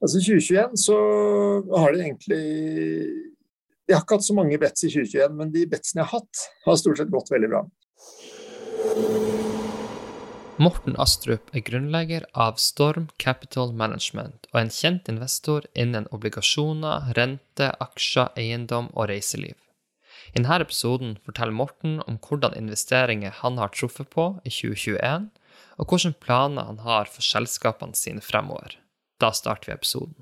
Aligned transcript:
Altså 0.00 0.20
2021 0.24 0.78
så 0.80 0.96
har 1.76 1.92
de 1.92 2.04
egentlig 2.06 2.44
De 3.84 3.92
har 3.92 4.00
ikke 4.00 4.16
hatt 4.16 4.24
så 4.24 4.36
mange 4.36 4.58
bets 4.60 4.86
i 4.86 4.92
2021, 4.92 5.34
men 5.36 5.52
de 5.52 5.66
betsene 5.68 6.00
jeg 6.00 6.08
har 6.08 6.20
hatt, 6.22 6.44
har 6.64 6.78
stort 6.80 7.00
sett 7.00 7.12
gått 7.12 7.32
veldig 7.32 7.50
bra. 7.52 7.64
Morten 10.60 10.96
Astrup 11.00 11.48
er 11.56 11.64
grunnlegger 11.64 12.26
av 12.36 12.58
Storm 12.60 13.08
Capital 13.22 13.72
Management 13.72 14.44
og 14.52 14.58
en 14.60 14.72
kjent 14.72 15.08
investor 15.08 15.64
innen 15.72 16.08
obligasjoner, 16.12 17.10
rente, 17.16 17.70
aksjer, 17.80 18.28
eiendom 18.40 18.90
og 18.92 19.08
reiseliv. 19.08 19.56
I 20.30 20.38
denne 20.38 20.60
episoden 20.62 21.16
forteller 21.24 21.56
Morten 21.56 21.98
om 22.04 22.20
hvordan 22.20 22.56
investeringer 22.60 23.34
han 23.40 23.58
har 23.58 23.72
truffet 23.74 24.12
på 24.12 24.26
i 24.44 24.52
2021, 24.52 25.30
og 25.80 25.90
hvilke 25.90 26.12
planer 26.20 26.68
han 26.68 26.84
har 26.84 27.08
for 27.08 27.24
selskapene 27.24 27.96
sine 27.96 28.22
fremover. 28.22 28.76
Da 29.20 29.32
starter 29.36 29.70
vi 29.70 29.76
episoden. 29.76 30.16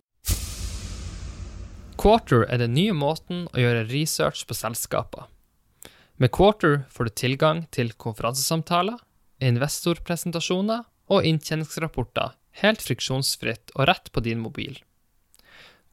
Quarter 1.98 2.44
er 2.46 2.60
den 2.62 2.74
nye 2.76 2.94
måten 2.94 3.46
å 3.50 3.58
gjøre 3.58 3.86
research 3.90 4.44
på 4.46 4.54
selskaper. 4.54 5.26
Med 6.18 6.32
Quarter 6.34 6.84
får 6.90 7.08
du 7.08 7.14
tilgang 7.14 7.64
til 7.74 7.92
konferansesamtaler, 7.94 8.98
investorpresentasjoner 9.42 10.84
og 11.14 11.26
inntjeningsrapporter 11.26 12.34
helt 12.62 12.82
friksjonsfritt 12.82 13.72
og 13.76 13.88
rett 13.90 14.12
på 14.12 14.22
din 14.24 14.40
mobil. 14.42 14.78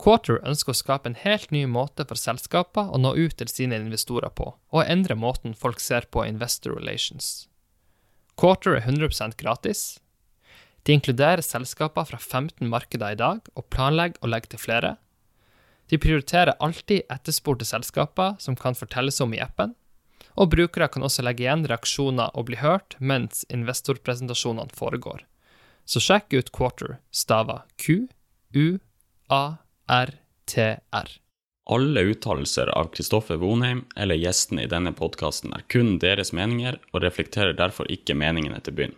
Quarter 0.01 0.41
ønsker 0.43 0.73
å 0.73 0.77
skape 0.77 1.07
en 1.07 1.19
helt 1.21 1.51
ny 1.55 1.63
måte 1.71 2.03
for 2.07 2.19
selskaper 2.19 2.89
å 2.91 2.99
nå 2.99 3.13
ut 3.15 3.37
til 3.39 3.51
sine 3.51 3.77
investorer 3.79 4.33
på, 4.35 4.49
og 4.75 4.89
endre 4.91 5.15
måten 5.15 5.55
folk 5.55 5.79
ser 5.79 6.09
på 6.11 6.25
investor 6.27 6.75
relations. 6.75 7.47
Quarter 8.35 8.81
er 8.81 8.83
100% 8.83 9.37
gratis, 9.39 10.01
de 10.85 10.93
inkluderer 10.93 11.41
selskaper 11.41 12.05
fra 12.05 12.17
15 12.21 12.69
markeder 12.69 13.15
i 13.15 13.17
dag, 13.19 13.41
og 13.57 13.69
planlegger 13.73 14.21
å 14.21 14.29
legge 14.29 14.53
til 14.53 14.61
flere. 14.61 14.95
De 15.89 15.97
prioriterer 16.01 16.57
alltid 16.61 17.01
etterspurte 17.13 17.65
selskaper 17.65 18.35
som 18.41 18.55
kan 18.57 18.77
fortelles 18.77 19.21
om 19.21 19.33
i 19.33 19.41
appen, 19.41 19.73
og 20.35 20.51
brukere 20.51 20.87
kan 20.91 21.03
også 21.05 21.23
legge 21.25 21.45
igjen 21.45 21.65
reaksjoner 21.69 22.29
og 22.35 22.45
bli 22.49 22.57
hørt 22.59 22.95
mens 22.99 23.45
investorpresentasjonene 23.53 24.73
foregår. 24.75 25.19
Så 25.85 25.99
sjekk 26.01 26.33
ut 26.33 26.51
Quarter, 26.53 26.97
stava 27.13 27.63
Q-U-A-R-T-R. 27.81 28.09
Alle 31.65 32.01
uttalelser 32.11 32.69
av 32.77 32.91
Kristoffer 32.93 33.37
Vonheim 33.41 33.85
eller 33.97 34.15
gjestene 34.21 34.63
i 34.65 34.69
denne 34.69 34.93
podkasten 34.93 35.53
er 35.57 35.65
kun 35.71 35.97
deres 36.01 36.33
meninger, 36.33 36.77
og 36.93 37.01
reflekterer 37.05 37.53
derfor 37.57 37.89
ikke 37.89 38.13
meningene 38.17 38.59
til 38.65 38.73
byen. 38.77 38.95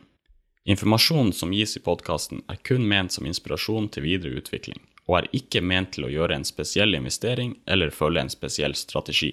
Informasjonen 0.69 1.33
som 1.33 1.53
gis 1.53 1.77
i 1.77 1.79
podkasten 1.79 2.41
er 2.51 2.57
kun 2.67 2.83
ment 2.91 3.13
som 3.15 3.25
inspirasjon 3.25 3.85
til 3.87 4.03
videre 4.03 4.41
utvikling, 4.41 4.81
og 5.07 5.13
er 5.21 5.27
ikke 5.39 5.61
ment 5.63 5.93
til 5.95 6.03
å 6.03 6.11
gjøre 6.11 6.35
en 6.35 6.43
spesiell 6.43 6.97
investering 6.97 7.53
eller 7.63 7.93
følge 7.95 8.25
en 8.25 8.31
spesiell 8.33 8.75
strategi. 8.75 9.29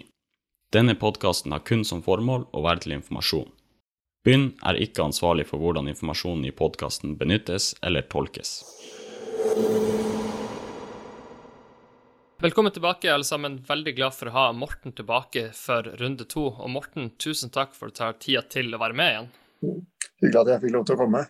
Denne 0.70 0.94
podkasten 0.94 1.50
har 1.50 1.64
kun 1.66 1.82
som 1.82 2.05
formål 2.06 2.46
å 2.55 2.62
være 2.62 2.84
til 2.84 2.94
informasjon. 3.00 3.50
Bynn 4.22 4.52
er 4.62 4.78
ikke 4.86 5.08
ansvarlig 5.08 5.48
for 5.50 5.58
hvordan 5.58 5.90
informasjonen 5.90 6.46
i 6.46 6.55
podkasten 6.55 7.18
benyttes 7.18 7.72
eller 7.82 8.06
tolkes. 8.06 8.60
Velkommen 12.46 12.78
tilbake, 12.78 13.10
alle 13.10 13.27
sammen. 13.27 13.58
Veldig 13.66 13.96
glad 13.98 14.14
for 14.14 14.30
å 14.30 14.36
ha 14.38 14.50
Morten 14.55 14.94
tilbake 14.94 15.48
for 15.58 15.96
runde 15.98 16.30
to. 16.30 16.52
Og 16.55 16.70
Morten, 16.70 17.10
tusen 17.18 17.50
takk 17.50 17.74
for 17.74 17.90
at 17.90 17.98
du 17.98 18.05
tar 18.05 18.20
tida 18.22 18.46
til 18.55 18.70
å 18.70 18.86
være 18.86 19.02
med 19.02 19.16
igjen 19.16 19.34
hyggelig 20.23 20.43
at 20.43 20.53
jeg 20.55 20.65
fikk 20.65 20.75
lov 20.77 20.87
til 20.89 20.97
å 20.97 21.03
komme. 21.05 21.25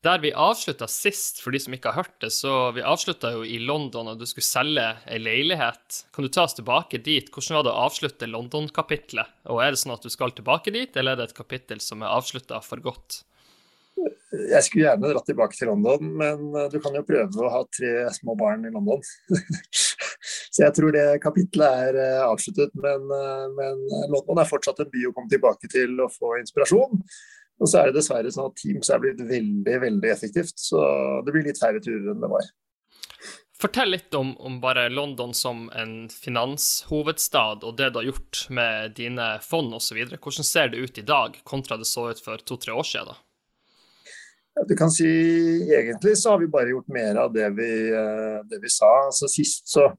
Der 0.00 0.20
vi 0.22 0.30
avslutta 0.32 0.86
sist, 0.88 1.42
for 1.44 1.52
de 1.52 1.58
som 1.60 1.74
ikke 1.76 1.90
har 1.92 2.06
hørt 2.06 2.22
det, 2.24 2.30
så 2.32 2.70
vi 2.72 2.80
avslutta 2.80 3.34
jo 3.34 3.42
i 3.44 3.58
London, 3.60 4.08
og 4.08 4.20
du 4.20 4.24
skulle 4.28 4.46
selge 4.46 4.86
ei 5.04 5.18
leilighet. 5.20 5.98
Kan 6.16 6.24
du 6.24 6.30
ta 6.32 6.46
oss 6.46 6.56
tilbake 6.56 7.02
dit? 7.04 7.28
Hvordan 7.28 7.58
var 7.58 7.66
det 7.66 7.74
å 7.74 7.82
avslutte 7.84 8.30
London-kapitlet? 8.30 9.34
Og 9.52 9.60
er 9.60 9.74
det 9.74 9.82
sånn 9.82 9.92
at 9.92 10.06
du 10.06 10.08
skal 10.12 10.32
tilbake 10.32 10.72
dit, 10.72 10.96
eller 10.96 11.12
er 11.12 11.20
det 11.20 11.28
et 11.28 11.36
kapittel 11.36 11.84
som 11.84 12.00
er 12.00 12.14
avslutta 12.14 12.62
for 12.64 12.80
godt? 12.80 13.26
Jeg 14.00 14.64
skulle 14.64 14.86
gjerne 14.86 15.10
dratt 15.10 15.26
tilbake 15.28 15.58
til 15.58 15.68
London, 15.68 16.14
men 16.16 16.48
du 16.72 16.78
kan 16.80 16.96
jo 16.96 17.04
prøve 17.04 17.44
å 17.44 17.52
ha 17.52 17.60
tre 17.68 18.06
små 18.16 18.38
barn 18.40 18.64
i 18.64 18.72
London. 18.72 19.04
Så 20.50 20.64
jeg 20.64 20.74
tror 20.76 20.94
det 20.94 21.04
kapitlet 21.22 21.84
er 21.86 21.98
eh, 22.00 22.22
avsluttet. 22.24 22.72
Men, 22.80 23.04
eh, 23.16 23.44
men 23.56 23.84
London 24.12 24.40
er 24.40 24.48
fortsatt 24.48 24.82
en 24.82 24.90
by 24.92 25.06
å 25.08 25.12
komme 25.16 25.30
tilbake 25.32 25.70
til 25.72 25.94
og 26.02 26.12
få 26.14 26.38
inspirasjon. 26.40 27.04
Og 27.60 27.68
så 27.68 27.80
er 27.80 27.90
det 27.90 28.00
dessverre 28.00 28.32
sånn 28.32 28.48
at 28.48 28.56
Teams 28.56 28.88
er 28.88 29.02
blitt 29.02 29.20
veldig 29.20 29.76
veldig 29.84 30.10
effektivt, 30.10 30.56
så 30.60 30.80
det 31.26 31.34
blir 31.34 31.44
litt 31.44 31.60
færre 31.60 31.82
turer 31.84 32.12
enn 32.14 32.22
det 32.22 32.32
var. 32.32 32.48
Fortell 33.60 33.90
litt 33.92 34.14
om, 34.16 34.32
om, 34.40 34.56
bare 34.62 34.86
London 34.88 35.34
som 35.36 35.66
en 35.76 36.08
finanshovedstad, 36.08 37.66
og 37.68 37.76
det 37.76 37.90
du 37.92 37.98
har 38.00 38.06
gjort 38.08 38.46
med 38.48 38.94
dine 38.96 39.34
fond 39.44 39.74
osv. 39.76 39.98
Hvordan 40.14 40.46
ser 40.48 40.72
det 40.72 40.80
ut 40.80 41.00
i 41.02 41.04
dag, 41.04 41.36
kontra 41.44 41.76
det 41.76 41.88
så 41.90 42.06
ut 42.08 42.22
for 42.24 42.40
to-tre 42.40 42.72
år 42.72 42.88
siden? 42.88 43.20
Ja, 44.56 44.64
du 44.66 44.72
kan 44.76 44.90
si 44.90 45.06
Egentlig 45.68 46.16
så 46.18 46.32
har 46.32 46.40
vi 46.40 46.48
bare 46.50 46.72
gjort 46.72 46.88
mer 46.88 47.20
av 47.20 47.34
det 47.36 47.46
vi, 47.58 47.70
eh, 47.92 48.40
det 48.48 48.62
vi 48.64 48.72
sa. 48.72 48.88
Altså 49.10 49.28
Sist 49.28 49.68
så 49.68 49.90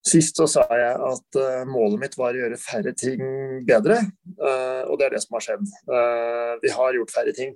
Sist 0.00 0.38
så 0.40 0.46
sa 0.48 0.62
jeg 0.72 0.92
at 0.96 1.36
uh, 1.36 1.62
målet 1.68 2.00
mitt 2.00 2.14
var 2.16 2.32
å 2.32 2.40
gjøre 2.40 2.56
færre 2.60 2.92
ting 2.96 3.20
bedre, 3.68 3.98
uh, 4.40 4.88
og 4.88 4.96
det 4.96 5.06
er 5.06 5.16
det 5.16 5.20
som 5.26 5.36
har 5.36 5.44
skjedd. 5.44 5.66
Uh, 5.90 6.54
vi 6.62 6.72
har 6.72 6.96
gjort 6.96 7.12
færre 7.12 7.34
ting, 7.36 7.52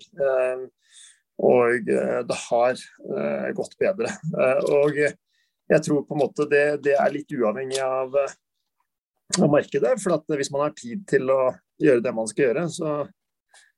og 1.45 1.89
det 1.89 2.37
har 2.45 2.83
gått 3.57 3.73
bedre. 3.81 4.13
og 4.69 5.01
jeg 5.73 5.83
tror 5.83 6.05
på 6.05 6.15
en 6.15 6.21
måte 6.21 6.47
det, 6.47 6.67
det 6.85 6.93
er 7.01 7.11
litt 7.11 7.33
uavhengig 7.33 7.81
av, 7.83 8.15
av 9.41 9.49
markedet. 9.51 9.97
For 9.99 10.37
hvis 10.37 10.53
man 10.55 10.67
har 10.67 10.77
tid 10.77 11.03
til 11.11 11.33
å 11.33 11.41
gjøre 11.83 12.05
det 12.05 12.13
man 12.15 12.29
skal 12.31 12.51
gjøre, 12.51 12.69
så, 12.71 12.93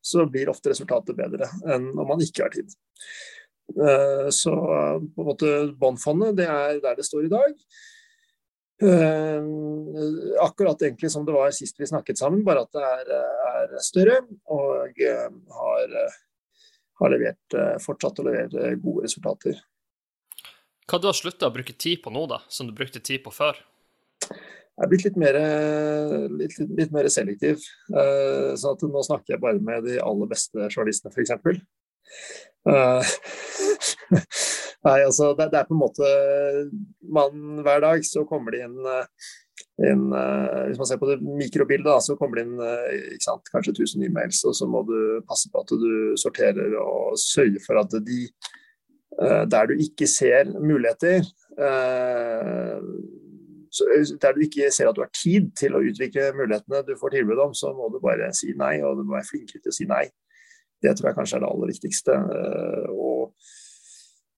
så 0.04 0.26
blir 0.28 0.50
ofte 0.52 0.74
resultatet 0.74 1.16
bedre 1.16 1.48
enn 1.64 1.92
om 1.94 2.04
man 2.10 2.20
ikke 2.20 2.44
har 2.44 2.52
tid. 2.52 2.74
Så 4.36 4.52
på 4.52 5.24
en 5.24 5.30
måte 5.30 5.54
båndfondet, 5.78 6.36
det 6.42 6.50
er 6.50 6.82
der 6.82 6.98
det 6.98 7.06
står 7.08 7.30
i 7.30 7.32
dag. 7.32 7.54
Uh, 8.82 9.40
akkurat 10.44 10.82
egentlig 10.82 11.08
som 11.10 11.24
det 11.24 11.32
var 11.32 11.50
sist 11.56 11.80
vi 11.80 11.86
snakket 11.88 12.18
sammen, 12.20 12.44
bare 12.44 12.66
at 12.66 12.72
det 12.76 12.82
er, 12.84 13.12
er 13.62 13.70
større 13.80 14.18
og 14.52 15.00
uh, 15.00 15.30
har, 15.60 15.94
har, 17.00 17.14
levert, 17.14 17.56
fortsatt 17.84 18.20
å 18.20 18.26
levere 18.26 18.74
gode 18.82 19.06
resultater. 19.06 19.56
Hva 20.86 21.00
du 21.00 21.08
har 21.08 21.16
slutta 21.16 21.48
å 21.48 21.54
bruke 21.54 21.72
tid 21.72 22.02
på 22.04 22.12
nå, 22.12 22.26
da, 22.30 22.42
som 22.52 22.68
du 22.68 22.74
brukte 22.76 23.00
tid 23.00 23.24
på 23.24 23.32
før? 23.34 23.58
Jeg 24.26 24.84
er 24.84 24.90
blitt 24.92 25.06
litt 25.06 25.16
mer, 25.16 25.38
litt, 26.36 26.58
litt 26.76 26.92
mer 26.92 27.08
selektiv. 27.08 27.64
så 27.88 28.74
at 28.74 28.82
nå 28.84 29.02
snakker 29.06 29.34
jeg 29.34 29.40
bare 29.40 29.56
med 29.56 29.88
de 29.88 29.96
aller 30.04 30.28
beste 30.28 30.68
journalistene, 30.68 31.16
f.eks. 31.16 31.32
Nei, 34.86 35.00
altså 35.02 35.32
det, 35.34 35.48
det, 35.52 35.60
er 35.60 35.68
på 35.68 35.74
en 35.74 35.82
måte 35.82 36.10
man, 37.10 37.40
Hver 37.66 37.82
dag 37.82 38.04
så 38.06 38.22
kommer 38.28 38.54
det 38.54 38.60
inn, 38.66 38.76
inn 39.82 40.04
Hvis 40.12 40.78
man 40.78 40.88
ser 40.88 41.00
på 41.00 41.08
det 41.10 41.18
mikrobildet, 41.24 41.88
da, 41.88 41.98
så 42.04 42.16
kommer 42.20 42.38
det 42.38 42.46
inn 42.46 42.60
ikke 43.16 43.26
sant, 43.26 43.50
kanskje 43.50 43.74
1000 43.74 44.06
e-mails, 44.06 44.44
og 44.46 44.54
så 44.58 44.68
må 44.70 44.84
du 44.86 44.98
passe 45.26 45.50
på 45.50 45.64
at 45.64 45.74
du 45.74 45.90
sorterer 46.20 46.78
og 46.82 47.18
sørger 47.20 47.62
for 47.66 47.82
at 47.82 47.98
de 48.06 48.20
der 49.50 49.70
du 49.70 49.78
ikke 49.80 50.06
ser 50.10 50.50
muligheter 50.60 51.24
der 54.22 54.32
du 54.36 54.40
ikke 54.44 54.70
ser 54.72 54.88
at 54.88 54.96
du 54.96 55.02
har 55.02 55.12
tid 55.12 55.50
til 55.58 55.74
å 55.76 55.82
utvikle 55.84 56.32
mulighetene 56.36 56.84
du 56.86 56.94
får 57.00 57.16
tilbud 57.16 57.40
om, 57.46 57.54
så 57.54 57.72
må 57.76 57.88
du 57.92 57.98
bare 58.02 58.32
si 58.36 58.54
nei, 58.56 58.78
og 58.82 58.98
du 58.98 59.04
må 59.04 59.16
være 59.16 59.30
flinkere 59.30 59.60
til 59.62 59.72
å 59.72 59.76
si 59.76 59.88
nei. 59.90 60.04
Det 60.82 60.92
tror 60.96 61.10
jeg 61.10 61.16
kanskje 61.16 61.38
er 61.38 61.42
det 61.44 61.50
aller 61.50 61.72
viktigste. 61.72 62.16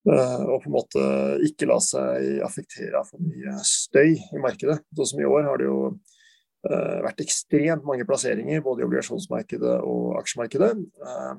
Og 0.09 0.15
Eh, 0.15 0.61
på 0.63 0.71
en 0.71 0.73
måte 0.73 1.03
ikke 1.45 1.69
la 1.69 1.77
seg 1.85 2.39
affektere 2.47 3.01
av 3.01 3.11
for 3.11 3.21
mye 3.21 3.59
støy 3.67 4.15
i 4.17 4.41
markedet. 4.41 4.79
Sånn 4.97 5.11
som 5.13 5.21
i 5.21 5.29
år 5.29 5.45
har 5.45 5.61
det 5.61 5.67
jo 5.69 5.81
uh, 5.91 6.97
vært 7.05 7.21
ekstremt 7.25 7.85
mange 7.85 8.07
plasseringer 8.09 8.65
både 8.65 8.83
i 8.83 8.87
obligasjonsmarkedet 8.87 9.75
og 9.85 10.17
aksjemarkedet. 10.23 10.71
Uh, 11.03 11.37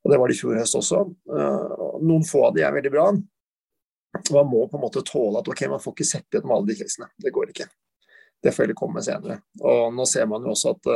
og 0.00 0.14
det 0.14 0.20
var 0.20 0.30
det 0.30 0.38
i 0.38 0.40
fjor 0.40 0.56
høst 0.56 0.78
også. 0.78 1.02
Noen 2.00 2.24
få 2.24 2.46
av 2.46 2.54
de 2.56 2.64
er 2.64 2.72
veldig 2.72 2.92
bra. 2.94 3.04
Man 4.32 4.48
må 4.48 4.62
på 4.64 4.78
en 4.78 4.84
måte 4.86 5.04
tåle 5.04 5.42
at 5.42 5.50
ok, 5.52 5.66
man 5.68 5.82
får 5.82 5.92
ikke 5.92 6.08
sette 6.08 6.38
igjen 6.38 6.48
med 6.48 6.56
alle 6.56 6.70
de 6.70 6.76
casene. 6.78 7.10
Det 7.20 7.34
går 7.36 7.52
ikke. 7.52 7.66
Det 8.40 8.54
får 8.56 8.64
heller 8.64 8.78
komme 8.78 9.02
senere. 9.04 9.42
Og 9.60 9.92
nå 9.92 10.06
ser 10.08 10.24
man 10.30 10.46
jo 10.46 10.54
også 10.54 10.72
at 10.72 10.88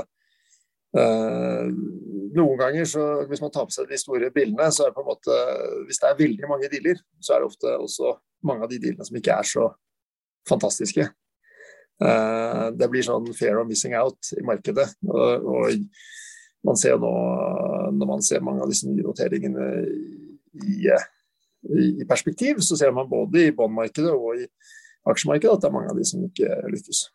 noen 0.95 2.59
ganger, 2.59 2.87
så 2.87 3.05
hvis 3.29 3.43
man 3.43 3.51
tar 3.55 3.67
på 3.67 3.75
seg 3.75 3.91
de 3.91 3.99
store 3.99 4.31
bildene, 4.35 4.69
så 4.71 4.85
er 4.85 4.93
det 4.93 4.97
på 4.97 5.03
en 5.03 5.11
måte 5.11 5.39
Hvis 5.89 6.01
det 6.03 6.09
er 6.11 6.21
veldig 6.21 6.51
mange 6.51 6.71
dealer, 6.71 7.01
så 7.19 7.35
er 7.35 7.43
det 7.43 7.51
ofte 7.51 7.75
også 7.79 8.15
mange 8.47 8.67
av 8.67 8.71
de 8.71 8.81
dealene 8.83 9.07
som 9.07 9.19
ikke 9.19 9.35
er 9.35 9.49
så 9.49 9.69
fantastiske. 10.49 11.09
Uh, 12.03 12.69
det 12.75 12.89
blir 12.91 13.07
sånn 13.07 13.27
fair 13.39 13.61
of 13.61 13.69
missing 13.69 13.95
out 13.97 14.33
i 14.37 14.45
markedet. 14.47 14.87
Og, 15.09 15.49
og 15.51 16.67
man 16.67 16.79
ser 16.81 16.95
jo 16.95 17.03
nå, 17.05 17.13
når 17.99 18.11
man 18.11 18.25
ser 18.25 18.45
mange 18.45 18.65
av 18.65 18.71
disse 18.71 18.89
nye 18.89 19.05
noteringene 19.05 19.69
i, 20.65 20.79
i 22.01 22.07
perspektiv, 22.09 22.63
så 22.65 22.79
ser 22.79 22.95
man 22.97 23.11
både 23.11 23.47
i 23.47 23.55
bondmarkedet 23.57 24.13
og 24.15 24.41
i 24.43 24.49
aksjemarkedet 25.11 25.55
at 25.55 25.65
det 25.65 25.71
er 25.71 25.77
mange 25.77 25.93
av 25.93 26.01
de 26.01 26.07
som 26.09 26.25
ikke 26.25 26.51
lykkes. 26.73 27.07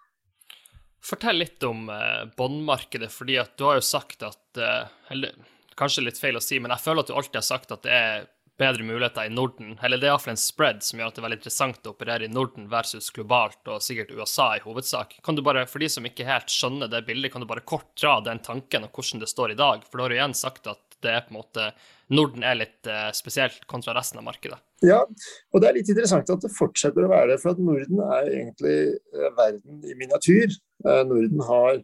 Fortell 1.02 1.40
litt 1.40 1.64
om 1.64 1.88
eh, 1.90 2.26
båndmarkedet, 2.38 3.12
fordi 3.14 3.38
at 3.40 3.56
du 3.58 3.66
har 3.70 3.80
jo 3.80 3.86
sagt 3.86 4.26
at 4.28 4.60
eh, 4.60 4.90
Eller 5.14 5.38
kanskje 5.80 6.04
litt 6.04 6.20
feil 6.20 6.36
å 6.36 6.44
si, 6.44 6.60
men 6.60 6.74
jeg 6.76 6.84
føler 6.84 7.06
at 7.06 7.12
du 7.12 7.16
alltid 7.16 7.40
har 7.40 7.48
sagt 7.48 7.72
at 7.72 7.86
det 7.86 7.96
er 7.96 8.28
bedre 8.60 8.84
muligheter 8.84 9.30
i 9.30 9.32
Norden. 9.32 9.78
Eller 9.80 9.98
det 9.98 10.10
er 10.10 10.12
iallfall 10.12 10.34
en 10.34 10.42
spread 10.42 10.82
som 10.84 11.00
gjør 11.00 11.12
at 11.12 11.16
det 11.16 11.22
er 11.22 11.26
veldig 11.30 11.38
interessant 11.40 11.88
å 11.88 11.94
operere 11.94 12.28
i 12.28 12.32
Norden 12.34 12.68
versus 12.72 13.08
globalt, 13.16 13.62
og 13.72 13.84
sikkert 13.84 14.12
USA 14.12 14.50
i 14.58 14.64
hovedsak. 14.66 15.16
Kan 15.24 15.40
du 15.40 15.44
bare, 15.46 15.64
For 15.72 15.80
de 15.80 15.88
som 15.88 16.06
ikke 16.06 16.28
helt 16.28 16.52
skjønner 16.52 16.92
det 16.92 17.06
bildet, 17.08 17.32
kan 17.32 17.46
du 17.46 17.48
bare 17.48 17.64
kort 17.64 17.94
dra 17.96 18.18
den 18.26 18.44
tanken 18.44 18.84
og 18.84 18.92
hvordan 18.92 19.24
det 19.24 19.32
står 19.32 19.56
i 19.56 19.60
dag? 19.62 19.88
For 19.88 19.96
da 19.96 20.06
har 20.06 20.12
du 20.12 20.20
igjen 20.20 20.36
sagt 20.36 20.68
at 20.68 21.00
det 21.00 21.14
er 21.16 21.24
på 21.24 21.32
en 21.32 21.40
måte 21.40 21.70
Norden 22.12 22.44
er 22.44 22.60
litt 22.60 22.90
eh, 22.90 23.12
spesielt 23.16 23.64
kontra 23.72 23.96
resten 23.96 24.20
av 24.20 24.28
markedet. 24.28 24.60
Ja, 24.86 25.02
og 25.04 25.62
det 25.62 25.68
er 25.68 25.76
litt 25.76 25.90
interessant 25.92 26.30
at 26.32 26.44
det 26.44 26.54
fortsetter 26.56 27.04
å 27.04 27.12
være 27.12 27.34
det. 27.34 27.40
For 27.42 27.52
at 27.52 27.64
Norden 27.64 28.04
er 28.06 28.30
egentlig 28.32 28.78
eh, 28.96 29.32
verden 29.38 29.82
i 29.84 29.96
miniatyr. 30.00 30.56
Eh, 30.86 31.02
Norden 31.10 31.44
har, 31.50 31.82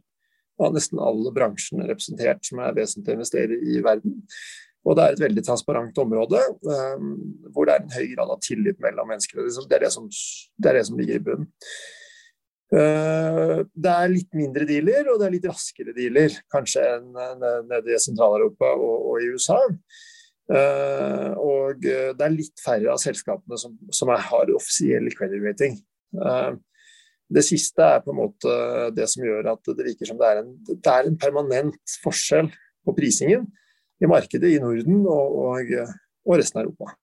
av 0.63 0.77
nesten 0.77 1.01
alle 1.03 1.33
bransjene 1.35 1.89
representert 1.89 2.45
som 2.47 2.61
er 2.63 2.77
vesentlig 2.77 3.11
å 3.11 3.19
investere 3.19 3.59
i 3.59 3.81
verden. 3.83 4.21
Og 4.85 4.95
det 4.95 5.03
er 5.03 5.15
et 5.15 5.23
veldig 5.25 5.43
transparent 5.47 5.97
område 5.97 6.39
um, 6.61 7.13
hvor 7.53 7.65
det 7.65 7.73
er 7.73 7.83
en 7.83 7.93
høy 7.95 8.09
grad 8.11 8.31
av 8.31 8.41
tillit 8.45 8.77
mellom 8.83 9.09
mennesker. 9.09 9.41
Det 9.41 9.79
er 9.79 9.87
det 9.87 9.93
som, 9.95 10.07
det 10.61 10.71
er 10.71 10.77
det 10.77 10.83
som 10.89 10.99
ligger 10.99 11.17
i 11.17 11.23
bunnen. 11.25 11.47
Uh, 12.73 13.65
det 13.73 13.91
er 13.91 14.13
litt 14.13 14.37
mindre 14.37 14.67
dealer, 14.69 15.09
og 15.09 15.19
det 15.19 15.27
er 15.27 15.35
litt 15.35 15.47
raskere 15.49 15.93
dealer 15.95 16.37
kanskje 16.53 16.85
enn 16.95 17.09
nede 17.69 17.93
i 17.93 18.01
Sentral-Europa 18.01 18.75
og, 18.77 19.09
og, 19.09 19.17
i 19.23 19.31
USA. 19.33 19.57
Uh, 20.45 21.33
og 21.41 21.81
det 21.81 22.21
er 22.21 22.33
litt 22.33 22.61
færre 22.61 22.91
av 22.93 22.99
selskapene 23.01 23.57
som, 23.57 23.73
som 23.89 24.11
har 24.13 24.51
offisiell 24.53 25.09
credit 25.17 25.41
rating. 25.41 25.79
Uh, 26.13 26.53
det 27.33 27.41
siste 27.47 27.81
er 27.81 28.03
på 28.05 28.13
en 28.13 28.19
måte 28.19 28.55
det 28.93 29.07
som 29.09 29.25
gjør 29.25 29.49
at 29.55 29.71
det 29.73 29.87
virker 29.87 30.09
som 30.09 30.19
det 30.19 30.27
er 30.29 30.43
en, 30.43 30.51
det 30.69 30.91
er 30.91 31.09
en 31.09 31.17
permanent 31.17 31.95
forskjell 32.03 32.51
på 32.85 32.93
prisingen 32.97 33.47
i 34.03 34.09
markedet 34.09 34.51
i 34.53 34.61
Norden 34.61 35.01
og, 35.09 35.39
og, 35.47 35.71
og 36.27 36.37
resten 36.37 36.61
av 36.61 36.67
Europa. 36.67 36.93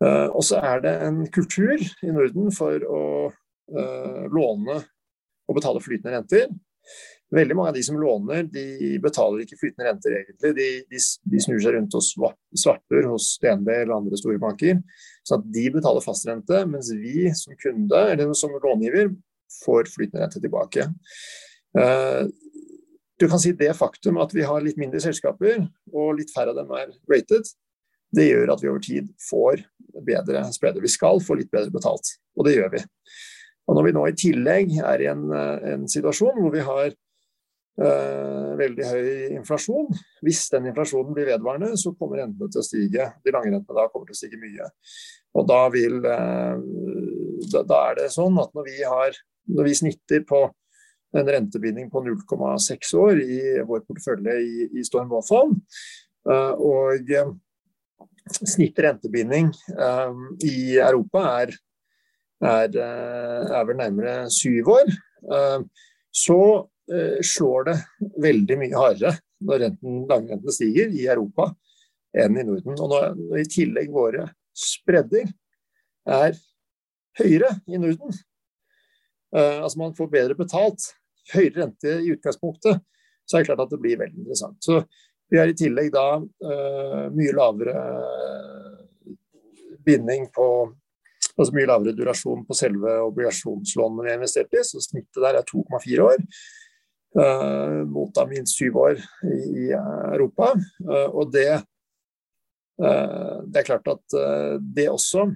Uh, 0.00 0.28
og 0.32 0.44
så 0.46 0.60
er 0.64 0.84
det 0.84 0.94
en 1.04 1.24
kultur 1.32 1.76
i 1.76 2.12
Norden 2.14 2.48
for 2.56 2.86
å 2.86 3.02
uh, 3.28 4.22
låne 4.32 4.78
og 5.50 5.58
betale 5.58 5.82
flytende 5.84 6.14
renter. 6.14 6.46
Veldig 7.30 7.54
mange 7.54 7.70
av 7.70 7.76
de 7.76 7.82
som 7.86 7.98
låner, 8.00 8.42
de 8.50 8.96
betaler 9.02 9.44
ikke 9.44 9.58
flytende 9.60 9.86
renter 9.86 10.16
egentlig. 10.16 10.50
De, 10.56 10.68
de, 10.90 11.00
de 11.30 11.42
snur 11.44 11.60
seg 11.62 11.76
rundt 11.76 11.94
og 11.94 12.02
svarter 12.58 13.06
hos 13.06 13.32
DNB 13.42 13.68
eller 13.70 13.94
andre 14.00 14.18
store 14.18 14.40
banker. 14.42 14.80
Så 15.22 15.38
at 15.38 15.44
de 15.54 15.64
betaler 15.70 16.02
fastrente, 16.02 16.64
mens 16.66 16.90
vi 16.98 17.28
som 17.38 17.54
kunde 17.60 18.00
eller 18.10 18.32
som 18.34 18.56
långiver 18.56 19.12
får 19.60 19.92
flytende 19.94 20.24
rente 20.24 20.42
tilbake. 20.42 20.88
Uh, 21.78 22.26
du 23.20 23.28
kan 23.28 23.38
si 23.42 23.52
det 23.54 23.76
faktum 23.78 24.18
at 24.18 24.32
vi 24.34 24.42
har 24.48 24.64
litt 24.64 24.80
mindre 24.80 25.02
selskaper, 25.04 25.60
og 25.94 26.16
litt 26.18 26.32
færre 26.34 26.54
av 26.54 26.58
dem 26.58 26.72
er 26.74 26.90
rated, 27.12 27.46
det 28.16 28.26
gjør 28.26 28.54
at 28.56 28.62
vi 28.64 28.70
over 28.72 28.82
tid 28.82 29.10
får 29.22 29.62
bedre 30.06 30.42
spreder. 30.54 30.82
Vi 30.82 30.90
skal 30.90 31.22
få 31.22 31.36
litt 31.38 31.50
bedre 31.52 31.70
betalt, 31.74 32.16
og 32.34 32.48
det 32.48 32.56
gjør 32.56 32.72
vi. 32.74 32.82
Og 33.68 33.76
Når 33.76 33.86
vi 33.86 33.92
nå 33.94 34.06
i 34.08 34.16
tillegg 34.18 34.72
er 34.82 35.04
i 35.04 35.06
en, 35.12 35.28
en 35.30 35.86
situasjon 35.86 36.40
hvor 36.40 36.50
vi 36.56 36.64
har 36.66 36.90
veldig 37.80 38.86
høy 38.90 39.10
inflasjon, 39.38 39.88
hvis 40.26 40.42
den 40.52 40.68
inflasjonen 40.68 41.14
blir 41.16 41.30
vedvarende, 41.30 41.72
så 41.80 41.94
kommer 41.96 42.20
rentene 42.20 42.52
til 42.52 42.60
å 42.60 42.66
stige. 42.66 43.06
De 43.24 43.32
lange 43.32 43.52
rentene 43.54 43.76
da 43.78 43.88
kommer 43.88 44.10
til 44.10 44.16
å 44.16 44.20
stige 44.20 44.40
mye. 44.40 44.68
Og 45.38 45.46
da, 45.48 45.60
vil, 45.72 46.00
øh, 46.04 46.64
da, 47.52 47.62
da 47.64 47.82
er 47.90 48.00
det 48.00 48.08
sånn 48.14 48.38
at 48.42 48.52
når 48.56 48.66
vi, 48.66 48.78
har, 48.82 49.16
når 49.48 49.68
vi 49.70 49.76
snitter 49.78 50.24
på 50.28 50.42
en 51.16 51.26
rentebinding 51.26 51.88
på 51.90 52.02
0,6 52.06 52.92
år 53.00 53.22
i 53.22 53.38
vår 53.66 53.84
portefølje 53.86 54.36
i, 54.44 54.66
i 54.78 54.84
Storm 54.86 55.10
Wallfall. 55.10 55.56
Uh, 56.28 56.52
og 56.60 57.14
snitt 58.30 58.78
rentebinding 58.78 59.48
i 60.46 60.76
Europa 60.76 61.22
er, 61.40 61.54
er, 62.44 62.76
er, 62.76 63.64
vel 63.66 63.78
nærmere 63.80 64.12
syv 64.30 64.68
år. 64.76 64.92
så 66.14 66.38
slår 67.22 67.68
det 67.68 67.74
veldig 68.24 68.56
mye 68.58 68.78
hardere 68.78 69.12
når 69.46 69.60
renten, 69.62 70.00
langrenten 70.10 70.54
stiger 70.54 70.90
i 70.90 71.04
Europa 71.06 71.46
enn 72.18 72.38
i 72.40 72.44
Norden. 72.48 72.74
Og 72.74 72.90
når, 72.90 73.20
i 73.38 73.46
tillegg 73.46 73.92
våre 73.94 74.24
spredder 74.58 75.30
er 76.10 76.34
høyere 77.20 77.52
i 77.70 77.78
Norden, 77.78 78.18
Uh, 79.36 79.62
altså 79.62 79.78
Man 79.78 79.94
får 79.94 80.10
bedre 80.10 80.34
betalt 80.38 80.90
høyere 81.30 81.62
rente 81.62 82.00
i 82.02 82.10
utgangspunktet, 82.14 82.80
så 83.26 83.36
er 83.36 83.44
det 83.44 83.50
klart 83.50 83.62
at 83.62 83.70
det 83.70 83.80
blir 83.82 84.00
veldig 84.00 84.24
interessant. 84.24 84.58
Så 84.64 84.80
vi 85.30 85.38
har 85.38 85.50
i 85.50 85.54
tillegg 85.54 85.92
da 85.94 86.18
uh, 86.18 87.04
mye 87.14 87.34
lavere 87.36 87.76
binding 89.86 90.30
på 90.34 90.50
Altså 91.40 91.54
mye 91.56 91.68
lavere 91.68 91.94
durasjon 91.96 92.42
på 92.44 92.54
selve 92.56 92.90
obligasjonslånene 93.06 94.02
vi 94.02 94.10
har 94.10 94.18
investert 94.18 94.56
i, 94.56 94.60
så 94.66 94.80
snittet 94.82 95.22
der 95.22 95.38
er 95.38 95.46
2,4 95.46 96.02
år. 96.04 96.18
Uh, 97.10 97.82
mot 97.90 98.12
da 98.14 98.22
minst 98.30 98.54
syv 98.54 98.76
år 98.78 99.00
i, 99.26 99.38
i 99.64 99.64
Europa. 99.74 100.52
Uh, 100.86 101.08
og 101.10 101.32
det, 101.34 101.48
det 102.80 103.60
er 103.60 103.66
klart 103.66 103.88
at 103.92 104.14
det 104.62 104.86
også 104.88 105.26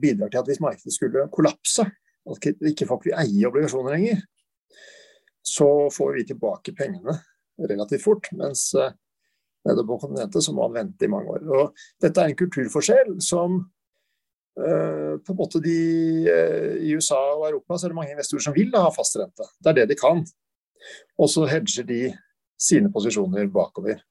bidrar 0.00 0.30
til 0.32 0.38
at 0.40 0.46
hvis 0.48 0.62
markedet 0.64 0.94
skulle 0.94 1.26
kollapse, 1.34 1.84
at 2.24 2.46
ikke 2.70 2.86
folk 2.88 3.04
vil 3.04 3.18
eie 3.20 3.50
obligasjoner 3.50 3.92
lenger, 3.92 4.22
så 5.44 5.68
får 5.92 6.14
vi 6.16 6.24
tilbake 6.30 6.72
pengene 6.78 7.18
relativt 7.68 8.04
fort. 8.04 8.30
Mens 8.32 8.70
uh, 8.78 8.92
nede 9.68 9.86
på 9.86 9.98
kontinentet 9.98 10.44
så 10.44 10.54
må 10.54 10.68
man 10.68 10.86
vente 10.86 11.06
i 11.06 11.10
mange 11.12 11.36
år. 11.36 11.44
Og 11.50 11.84
dette 12.02 12.22
er 12.22 12.32
en 12.32 12.38
kulturforskjell 12.38 13.16
som 13.22 13.58
uh, 13.60 13.66
på 14.56 15.32
en 15.32 15.38
måte 15.38 15.62
de 15.64 15.76
uh, 16.28 16.74
I 16.84 16.92
USA 16.92 17.18
og 17.38 17.46
Europa 17.48 17.78
så 17.78 17.86
er 17.86 17.92
det 17.92 17.96
mange 17.96 18.12
investorer 18.12 18.44
som 18.44 18.56
vil 18.56 18.72
ha 18.76 18.90
fast 18.92 19.16
rente. 19.16 19.46
Det 19.58 19.72
er 19.72 19.78
det 19.80 19.86
de 19.92 19.98
kan. 19.98 20.24
Og 21.16 21.30
så 21.32 21.46
hedger 21.48 21.86
de 21.88 22.00
sine 22.60 22.92
posisjoner 22.92 23.48
bakover. 23.52 24.02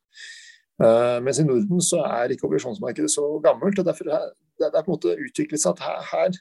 Uh, 0.82 1.20
mens 1.22 1.38
i 1.38 1.46
Norden 1.46 1.84
så 1.86 2.02
er 2.08 2.34
ikke 2.34 2.48
obligasjonsmarkedet 2.48 3.12
så 3.14 3.28
gammelt. 3.44 3.80
og 3.80 3.86
Derfor 3.86 4.10
er 4.10 4.32
det, 4.58 4.72
er 4.72 4.82
på 4.82 4.90
en 4.90 4.96
måte 4.96 5.14
utviklet 5.14 5.62
seg 5.62 5.78
at 5.78 5.86
her, 5.86 6.02
her 6.10 6.40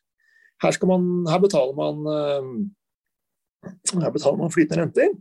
her, 0.62 0.86
man, 0.86 1.08
her, 1.28 1.40
betaler 1.40 1.74
man, 1.76 1.96
eh, 2.12 4.02
her 4.02 4.12
betaler 4.14 4.38
man 4.40 4.52
flytende 4.52 4.82
renter, 4.82 5.14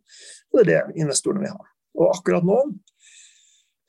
og 0.52 0.60
det 0.60 0.66
er 0.66 0.70
det 0.72 1.02
investorene 1.04 1.44
vil 1.46 1.56
ha. 1.56 1.68
Og 2.00 2.12
akkurat 2.18 2.48
nå 2.48 2.60
eh, 2.60 2.72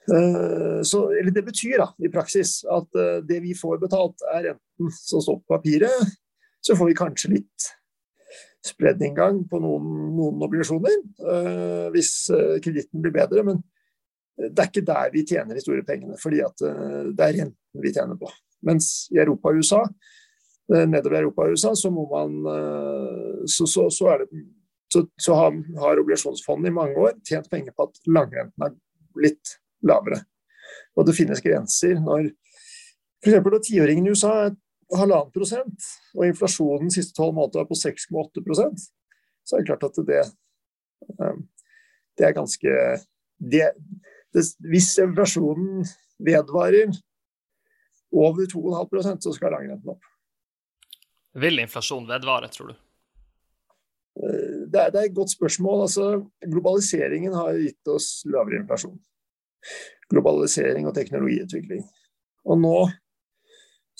så, 0.08 1.02
eller 1.12 1.34
Det 1.34 1.44
betyr 1.46 1.76
da, 1.82 1.90
i 2.00 2.10
praksis 2.12 2.60
at 2.64 2.96
eh, 2.98 3.18
det 3.26 3.42
vi 3.44 3.52
får 3.54 3.82
betalt, 3.82 4.24
er 4.32 4.54
enten 4.54 4.94
som 4.96 5.22
står 5.22 5.42
på 5.42 5.56
papiret, 5.56 6.14
så 6.64 6.76
får 6.76 6.90
vi 6.90 6.96
kanskje 6.98 7.34
litt 7.34 7.68
spreddinngang 8.66 9.42
på 9.48 9.60
noen, 9.62 9.84
noen 10.12 10.42
obligasjoner 10.44 10.98
uh, 11.24 11.86
hvis 11.94 12.10
kreditten 12.60 13.00
blir 13.00 13.14
bedre. 13.14 13.44
Men 13.46 13.62
det 14.36 14.60
er 14.60 14.68
ikke 14.68 14.84
der 14.84 15.14
vi 15.14 15.22
tjener 15.24 15.56
de 15.56 15.62
store 15.64 15.84
pengene, 15.88 16.18
fordi 16.20 16.42
det 16.60 17.24
er 17.24 17.38
renten 17.38 17.80
vi 17.80 17.92
tjener 17.96 18.20
på. 18.20 18.28
Mens 18.68 19.08
i 19.14 19.22
Europa 19.22 19.48
og 19.48 19.62
USA 19.62 19.80
Eh, 20.70 20.86
nedover 20.86 21.16
i 21.16 21.20
Europa 21.24 21.46
og 21.46 21.56
USA, 21.56 21.74
så 21.74 21.90
må 21.90 22.04
man 22.10 22.36
eh, 22.46 23.46
Så, 23.46 23.66
så, 23.66 23.88
så, 23.90 24.18
det, 24.20 25.06
så, 25.18 25.34
har, 25.34 25.56
har 25.78 26.02
obligasjonsfondet 26.02 26.70
i 26.70 26.74
mange 26.74 26.98
år 26.98 27.16
tjent 27.26 27.50
penger 27.50 27.74
på 27.74 27.88
at 27.88 27.98
langrenten 28.06 28.66
er 28.66 28.76
blitt 29.16 29.56
lavere. 29.86 30.20
Og 30.98 31.06
det 31.06 31.16
finnes 31.16 31.42
grenser 31.44 31.98
når 32.00 32.30
f.eks. 33.20 33.36
når 33.44 33.62
tiåringen 33.66 34.08
i 34.08 34.14
USA 34.14 34.32
er 34.46 34.54
halvannen 34.96 35.30
prosent, 35.34 35.90
og 36.16 36.24
inflasjonen 36.26 36.88
de 36.88 36.96
siste 36.96 37.14
tolv 37.14 37.36
månedene 37.36 37.62
er 37.62 37.68
på 37.68 37.78
6,8% 37.78 38.88
så 39.50 39.56
er 39.56 39.62
det 39.62 39.70
klart 39.70 39.86
at 39.88 40.00
det, 40.06 40.20
eh, 41.20 41.38
det 42.18 42.26
er 42.26 42.36
ganske 42.36 42.74
det, 43.40 43.70
det, 44.34 44.44
Hvis 44.70 44.92
inflasjonen 45.02 45.84
vedvarer 46.20 46.92
over 48.12 48.46
2,5% 48.46 49.26
så 49.26 49.32
skal 49.34 49.54
langrenten 49.54 49.94
opp. 49.94 50.06
Vil 51.40 51.62
inflasjon 51.62 52.08
vedvare, 52.08 52.50
tror 52.50 52.72
du? 52.72 52.78
Eh, 54.20 54.66
det 54.70 54.80
er, 54.80 54.90
det 54.90 54.98
er, 55.00 55.06
et 55.06 55.16
godt 55.16 55.32
spørsmål. 55.32 55.86
Altså, 55.86 56.08
globaliseringen 56.42 57.34
har 57.34 57.58
gitt 57.58 57.90
oss 57.94 58.10
lavere 58.26 58.60
inflasjon. 58.62 58.98
Globalisering 60.10 60.88
og 60.88 60.94
teknologiutvikling. 60.96 61.84
Og 62.50 62.60
nå 62.60 62.76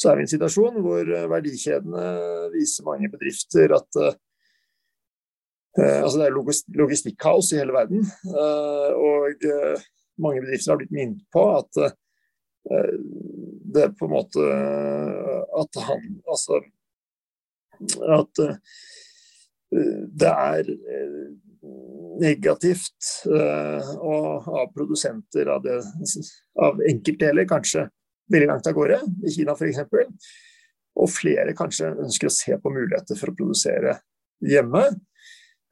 så 0.01 0.11
er 0.11 0.17
vi 0.17 0.25
i 0.25 0.27
en 0.29 0.33
situasjon 0.33 0.81
hvor 0.81 1.05
eh, 1.05 1.29
verdikjedene 1.29 2.05
viser 2.55 2.87
mange 2.87 3.11
bedrifter 3.13 3.75
at 3.77 4.01
uh, 4.01 4.15
altså 5.77 6.19
Det 6.19 6.25
er 6.27 6.39
logistikkaos 6.81 7.53
i 7.53 7.61
hele 7.61 7.73
verden. 7.77 8.01
Og 8.27 9.45
mange 10.19 10.41
bedrifter 10.43 10.73
har 10.73 10.81
blitt 10.81 10.91
minnet 10.91 11.21
på 11.31 11.45
at 11.55 11.79
det 13.77 13.85
på 14.01 14.09
en 14.09 14.13
måte 14.17 14.49
at 15.63 15.79
han 15.87 16.09
Altså 16.27 16.59
at 18.19 18.43
det 20.19 20.33
er 20.33 20.75
negativt 22.21 23.07
Og 23.25 24.49
av 24.51 24.67
produsenter 24.75 25.49
av, 25.49 25.63
det, 25.65 25.79
av 26.61 26.83
enkeltdeler 26.85 27.49
kanskje 27.49 27.87
veldig 28.31 28.49
langt 28.51 28.69
av 28.69 28.77
gårde, 28.77 28.99
i 29.27 29.33
Kina 29.35 29.55
f.eks. 29.57 29.81
Og 31.01 31.11
flere 31.11 31.55
kanskje 31.57 31.93
ønsker 32.05 32.29
å 32.29 32.35
se 32.35 32.57
på 32.61 32.73
muligheter 32.73 33.19
for 33.19 33.33
å 33.33 33.37
produsere 33.37 33.97
hjemme. 34.45 34.85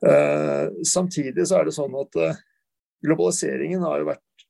Eh, 0.06 0.64
samtidig 0.86 1.46
så 1.48 1.58
er 1.58 1.68
det 1.68 1.74
sånn 1.74 1.94
at 1.98 2.18
eh, 2.22 2.40
globaliseringen 3.06 3.82
har 3.82 4.02
jo 4.02 4.10
vært 4.12 4.46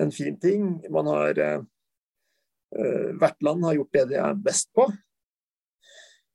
en 0.00 0.12
fin 0.14 0.36
ting. 0.40 0.74
Man 0.92 1.10
har 1.12 1.38
eh, 1.38 1.62
Hvert 2.74 3.44
land 3.46 3.62
har 3.62 3.76
gjort 3.76 3.92
det 3.94 4.00
de 4.10 4.16
er 4.18 4.38
best 4.42 4.72
på. 4.74 4.88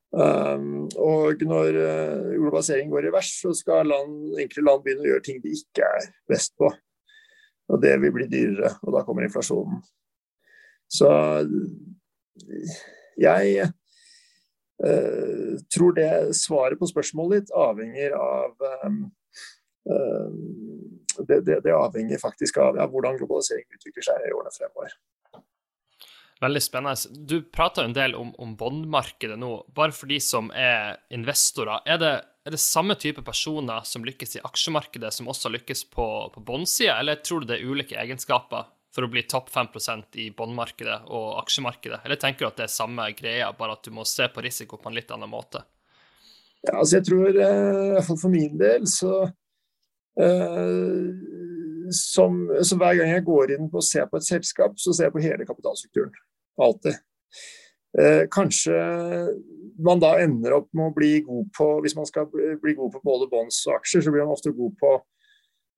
Um, 0.10 0.88
og 0.98 1.44
når 1.46 1.76
uh, 1.78 2.30
globalisering 2.34 2.90
går 2.90 3.06
i 3.10 3.12
vers, 3.14 3.30
så 3.44 3.54
skal 3.54 3.86
land, 3.86 4.40
enkelte 4.42 4.66
land 4.66 4.82
begynne 4.86 5.06
å 5.06 5.12
gjøre 5.12 5.26
ting 5.28 5.42
de 5.44 5.54
ikke 5.54 5.86
er 5.86 6.08
best 6.30 6.56
på. 6.58 6.72
Og 7.70 7.82
det 7.84 7.94
vil 8.02 8.16
bli 8.16 8.26
dyrere, 8.32 8.74
og 8.82 8.96
da 8.96 9.04
kommer 9.06 9.28
inflasjonen. 9.28 9.84
Så 10.90 11.10
jeg 13.22 13.68
uh, 14.82 15.54
tror 15.70 15.94
det 16.00 16.10
svaret 16.40 16.82
på 16.82 16.90
spørsmålet 16.90 17.44
ditt 17.44 17.54
avhenger 17.54 18.18
av 18.18 18.70
um, 18.88 19.04
uh, 19.92 20.34
det, 21.20 21.44
det, 21.46 21.60
det, 21.68 21.76
avhenger 21.76 22.22
faktisk 22.22 22.58
av 22.64 22.80
ja, 22.80 22.90
hvordan 22.90 23.20
globalisering 23.20 23.68
utvikler 23.78 24.10
seg 24.10 24.26
i 24.26 24.34
årene 24.34 24.56
fremover. 24.56 24.98
Veldig 26.40 26.62
spennende. 26.64 26.96
Du 27.28 27.42
prater 27.44 27.84
en 27.84 27.94
del 27.94 28.16
om, 28.16 28.32
om 28.40 28.56
bondmarkedet 28.56 29.36
nå. 29.40 29.52
Bare 29.76 29.92
for 29.96 30.08
de 30.08 30.22
som 30.24 30.48
er 30.56 30.96
investorer. 31.12 31.82
Er 31.84 32.00
det, 32.00 32.12
er 32.48 32.56
det, 32.56 32.62
samme 32.64 32.96
type 32.96 33.24
personer 33.28 33.84
som 33.88 34.06
lykkes 34.08 34.38
i 34.38 34.44
aksjemarkedet, 34.48 35.12
som 35.14 35.28
også 35.32 35.52
lykkes 35.52 35.84
på, 35.92 36.06
på 36.32 36.44
bondsida, 36.48 36.96
eller 37.02 37.20
tror 37.20 37.44
du 37.44 37.50
det 37.52 37.60
er 37.60 37.68
ulike 37.68 38.00
egenskaper 38.00 38.70
for 38.96 39.06
å 39.06 39.12
bli 39.12 39.26
topp 39.30 39.52
5% 39.52 40.16
i 40.24 40.30
bondmarkedet 40.36 41.02
og 41.12 41.42
aksjemarkedet? 41.44 42.00
Eller 42.08 42.22
tenker 42.22 42.46
du 42.46 42.50
at 42.54 42.62
det 42.62 42.70
er 42.70 42.78
samme 42.78 43.10
greia, 43.20 43.52
bare 43.60 43.76
at 43.76 43.84
du 43.84 43.92
må 44.00 44.08
se 44.08 44.30
på 44.32 44.46
risiko 44.46 44.80
på 44.80 44.90
en 44.90 44.96
litt 44.96 45.12
annen 45.12 45.30
måte? 45.30 45.66
Ja, 46.64 46.80
altså 46.80 46.98
jeg 46.98 47.08
tror, 47.08 47.28
eh, 47.36 48.00
i 48.00 48.06
for 48.08 48.32
min 48.32 48.58
del, 48.60 48.88
så 48.88 49.28
uh, 50.20 51.04
som, 51.96 52.42
så 52.64 52.76
Hver 52.80 52.98
gang 53.00 53.14
jeg 53.14 53.28
går 53.28 53.56
inn 53.56 53.70
på 53.72 53.80
å 53.80 53.86
se 53.86 54.04
på 54.08 54.20
et 54.20 54.28
selskap, 54.28 54.76
så 54.80 54.96
ser 54.96 55.08
jeg 55.08 55.16
på 55.16 55.24
hele 55.24 55.48
kapitalstrukturen. 55.48 56.12
Alltid. 56.60 56.98
Eh, 58.00 58.26
kanskje 58.32 58.76
man 59.82 60.02
da 60.02 60.14
ender 60.22 60.60
opp 60.60 60.68
med 60.78 60.92
å 60.92 60.94
bli 60.94 61.24
god 61.26 61.48
på 61.58 61.66
Hvis 61.82 61.96
man 61.98 62.06
skal 62.06 62.28
bli 62.30 62.76
god 62.78 62.92
på 62.94 63.02
både 63.02 63.30
bonds 63.32 63.64
og 63.66 63.80
aksjer, 63.80 64.04
så 64.06 64.14
blir 64.14 64.28
man 64.28 64.36
ofte 64.36 64.54
god 64.54 64.76
på 64.78 64.92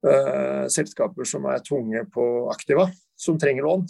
eh, 0.10 0.66
selskaper 0.74 1.28
som 1.28 1.46
er 1.48 1.64
tunge 1.64 2.04
på 2.14 2.26
aktiva, 2.52 2.90
som 3.16 3.40
trenger 3.40 3.68
lån. 3.68 3.86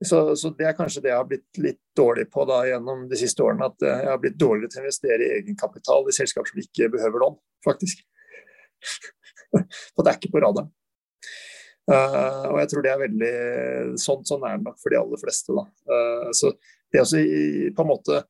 Så, 0.00 0.22
så, 0.40 0.48
det 0.56 0.64
er 0.64 0.76
kanskje 0.78 1.02
det 1.04 1.10
jeg 1.10 1.18
har 1.18 1.28
blitt 1.28 1.58
litt 1.60 1.80
dårlig 1.96 2.30
på 2.32 2.46
da 2.48 2.62
gjennom 2.70 3.04
de 3.10 3.18
siste 3.20 3.44
årene. 3.44 3.68
At 3.68 3.84
jeg 3.84 4.08
har 4.08 4.20
blitt 4.22 4.38
dårligere 4.40 4.72
til 4.72 4.80
å 4.80 4.86
investere 4.86 5.26
i 5.26 5.34
egenkapital 5.42 6.08
i 6.08 6.16
selskaper 6.16 6.54
som 6.54 6.62
ikke 6.62 6.88
behøver 6.94 7.26
lån, 7.26 7.36
faktisk. 7.66 8.00
For 9.92 10.06
det 10.06 10.14
er 10.14 10.16
ikke 10.16 10.32
på 10.32 10.40
radaren. 10.46 10.72
Uh, 11.88 12.50
og 12.52 12.58
jeg 12.60 12.70
tror 12.70 12.84
det 12.84 12.90
er 12.92 13.00
veldig 13.00 13.30
sånn, 13.98 14.26
sånn 14.28 14.44
er 14.46 14.58
det 14.58 14.66
nok 14.68 14.76
for 14.82 14.92
de 14.92 14.98
aller 15.00 15.22
fleste. 15.22 15.56
Da. 15.56 15.64
Uh, 15.90 16.28
så 16.36 16.52
det 16.92 17.02
også 17.02 17.22
i, 17.22 17.70
på 17.74 17.86
en 17.86 17.90
måte 17.90 18.20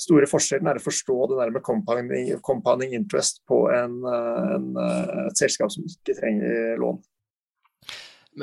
store 0.00 0.28
forskjellen 0.28 0.68
er 0.68 0.78
å 0.80 0.84
forstå 0.84 1.16
det 1.30 1.40
der 1.40 1.52
med 1.54 1.64
compounding, 1.64 2.30
compounding 2.44 2.94
interest 2.96 3.42
på 3.48 3.62
en, 3.72 3.98
eh, 4.04 4.54
en, 4.56 4.66
et 5.26 5.40
selskap 5.40 5.72
som 5.72 5.86
ikke 5.88 6.16
trenger 6.18 6.76
lån. 6.82 7.00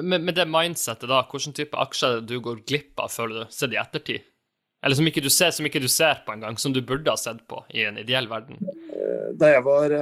Med, 0.01 0.23
med 0.25 0.33
det 0.33 0.47
mindsettet, 0.49 1.05
da, 1.09 1.21
hvilken 1.29 1.53
type 1.53 1.77
aksjer 1.77 2.23
du 2.25 2.39
går 2.41 2.63
glipp 2.65 2.97
av, 2.97 3.13
føler 3.13 3.43
du, 3.43 3.53
sett 3.53 3.75
i 3.75 3.77
ettertid? 3.77 4.25
Eller 4.83 4.97
som 4.97 5.07
ikke 5.07 5.21
du 5.23 5.29
ser, 5.31 5.53
som 5.55 5.67
ikke 5.69 5.79
du 5.79 5.87
ser 5.87 6.25
på 6.25 6.33
engang, 6.33 6.57
som 6.59 6.73
du 6.73 6.81
burde 6.83 7.13
ha 7.13 7.19
sett 7.19 7.45
på 7.47 7.61
i 7.71 7.85
en 7.87 8.01
ideell 8.01 8.25
verden? 8.31 8.57
Eh, 9.13 9.33
da 9.39 9.51
jeg 9.51 9.63
var 9.65 9.93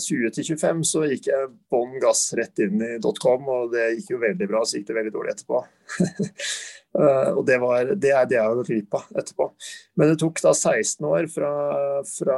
20 0.00 0.28
eh, 0.28 0.38
25, 0.48 0.84
så 0.88 1.02
gikk 1.08 1.28
jeg 1.30 1.50
bånn 1.72 1.98
gass 2.02 2.26
rett 2.38 2.64
inn 2.64 2.80
i 2.82 2.94
dotcom, 3.02 3.48
og 3.50 3.74
det 3.74 3.90
gikk 3.98 4.14
jo 4.14 4.22
veldig 4.22 4.48
bra. 4.50 4.62
Så 4.64 4.78
gikk 4.78 4.88
det 4.90 4.98
veldig 5.00 5.14
dårlig 5.18 5.36
etterpå. 5.36 5.66
Eh, 6.94 7.30
og 7.34 7.40
det, 7.42 7.56
var, 7.58 7.88
det 7.98 8.12
er 8.14 8.26
det 8.30 8.36
jeg 8.36 8.46
har 8.46 8.66
glipp 8.68 8.92
av 8.94 9.16
etterpå. 9.18 9.48
Men 9.98 10.12
det 10.12 10.20
tok 10.20 10.36
da 10.44 10.52
16 10.54 11.08
år 11.08 11.24
fra, 11.26 11.48
fra 12.06 12.36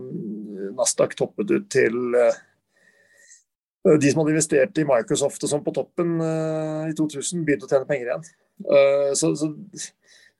mm, 0.00 0.70
Nasdaq 0.78 1.12
toppet 1.18 1.52
ut 1.52 1.66
til 1.68 1.98
de 3.84 4.08
som 4.08 4.22
hadde 4.22 4.32
investert 4.32 4.80
i 4.80 4.86
Microsoft 4.88 5.44
og 5.44 5.52
sånn 5.52 5.66
på 5.66 5.76
toppen 5.76 6.16
i 6.24 6.96
2000, 6.96 7.44
begynte 7.44 7.68
å 7.68 7.74
tjene 7.74 7.90
penger 7.90 8.08
igjen. 8.08 8.24
så, 9.20 9.34
så 9.36 9.52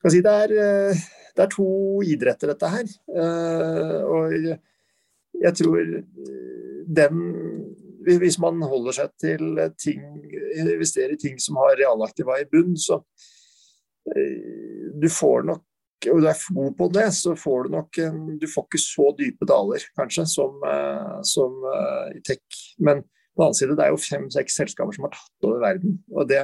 Si, 0.06 0.20
det, 0.22 0.30
er, 0.30 0.52
eh, 0.54 1.06
det, 1.34 1.44
er, 1.44 1.50
to 1.50 1.68
idretter, 2.06 2.52
dette 2.52 2.70
her. 2.70 2.90
Eh, 3.10 3.96
og 4.06 4.34
jeg 5.44 5.54
tror 5.62 5.80
eh, 5.82 6.04
den 6.88 7.24
Hvis 8.08 8.38
man 8.40 8.62
holder 8.64 8.94
seg 8.96 9.10
til 9.20 9.58
ting, 9.76 10.00
investerer 10.56 11.12
i 11.12 11.20
ting 11.20 11.34
som 11.42 11.58
har 11.60 11.76
realaktiva 11.76 12.38
i 12.40 12.46
bunn, 12.48 12.76
så 12.78 13.02
du 14.96 15.08
får 15.12 15.42
nok 15.44 15.64
og 16.08 16.22
du 16.22 16.28
er 16.30 16.38
god 16.54 16.76
på 16.78 16.86
det, 16.94 17.08
så 17.12 17.34
får 17.36 17.66
du 17.66 17.74
nok 17.74 17.98
Du 18.40 18.46
får 18.48 18.64
ikke 18.64 18.80
så 18.80 19.10
dype 19.18 19.44
daler, 19.50 19.82
kanskje, 19.98 20.24
som, 20.30 20.62
som 21.26 21.58
i 22.14 22.22
tech. 22.24 22.40
Men 22.78 23.02
på 23.02 23.42
den 23.42 23.48
annen 23.48 23.58
side, 23.58 23.76
det 23.76 23.84
er 23.84 23.92
jo 23.92 24.00
fem-seks 24.00 24.56
selskaper 24.62 24.94
som 24.94 25.08
har 25.08 25.12
tatt 25.18 25.48
over 25.50 25.60
verden. 25.66 25.98
Og 26.14 26.30
det, 26.30 26.38